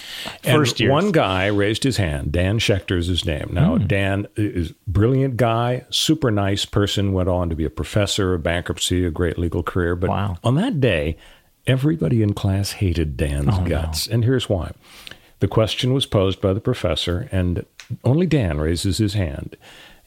[0.43, 0.91] And First years.
[0.91, 2.31] one guy raised his hand.
[2.31, 3.49] Dan Schechter is his name.
[3.51, 3.87] Now, Hmm.
[3.87, 7.13] Dan is brilliant guy, super nice person.
[7.13, 9.95] Went on to be a professor of bankruptcy, a great legal career.
[9.95, 10.37] But Wow.
[10.43, 11.17] on that day,
[11.67, 14.71] everybody in class hated Dan's Oh, guts, and here's why.
[15.41, 17.65] The question was posed by the professor, and
[18.05, 19.57] only Dan raises his hand,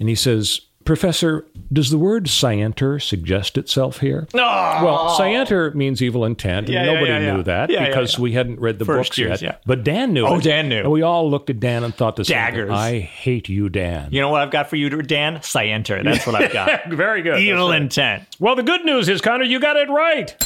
[0.01, 0.63] and he says.
[0.85, 4.29] Professor, does the word scienter suggest itself here?
[4.35, 4.43] No.
[4.43, 7.33] Well, scienter means evil intent, and Yeah, nobody yeah, yeah.
[7.37, 9.63] knew that because we hadn't read the First books years, yet.
[9.65, 10.43] But Dan knew Oh, it.
[10.45, 10.81] Dan knew.
[10.81, 12.71] And we all looked at Dan and thought the same thing.
[12.71, 14.11] I hate you, Dan.
[14.13, 15.41] You know what I've got for you, Dan?
[15.43, 16.03] Scienter.
[16.03, 16.87] That's what I've got.
[16.91, 17.41] Very good.
[17.41, 17.81] Evil right.
[17.81, 18.25] intent.
[18.39, 20.37] Well, the good news is, Connor, you got it right.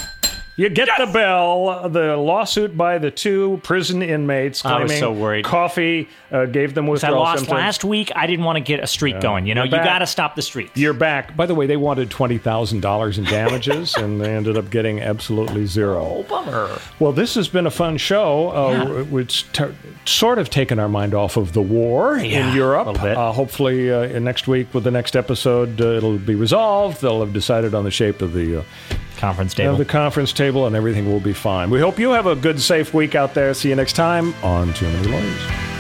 [0.59, 1.88] You get the bell.
[1.88, 5.44] The lawsuit by the two prison inmates I claiming was so worried.
[5.44, 7.48] coffee uh, gave them I lost symptoms.
[7.56, 8.11] last week.
[8.16, 9.46] I didn't want to get a streak going.
[9.46, 10.72] You know, You're you got to stop the streak.
[10.74, 11.36] You're back.
[11.36, 15.00] By the way, they wanted twenty thousand dollars in damages, and they ended up getting
[15.00, 16.04] absolutely zero.
[16.04, 16.76] oh, bummer.
[16.98, 18.48] Well, this has been a fun show.
[18.50, 19.64] Uh, It's t-
[20.06, 22.88] sort of taken our mind off of the war Yeah, in Europe.
[22.88, 23.16] a little bit.
[23.16, 27.00] Uh, hopefully, uh, next week with the next episode, uh, it'll be resolved.
[27.00, 28.62] They'll have decided on the shape of the uh,
[29.18, 29.76] Conference table.
[29.76, 31.70] the conference table, and everything will be fine.
[31.70, 33.52] We hope you have a good, safe week out there.
[33.52, 35.77] See you next time on Too Many Lawyers.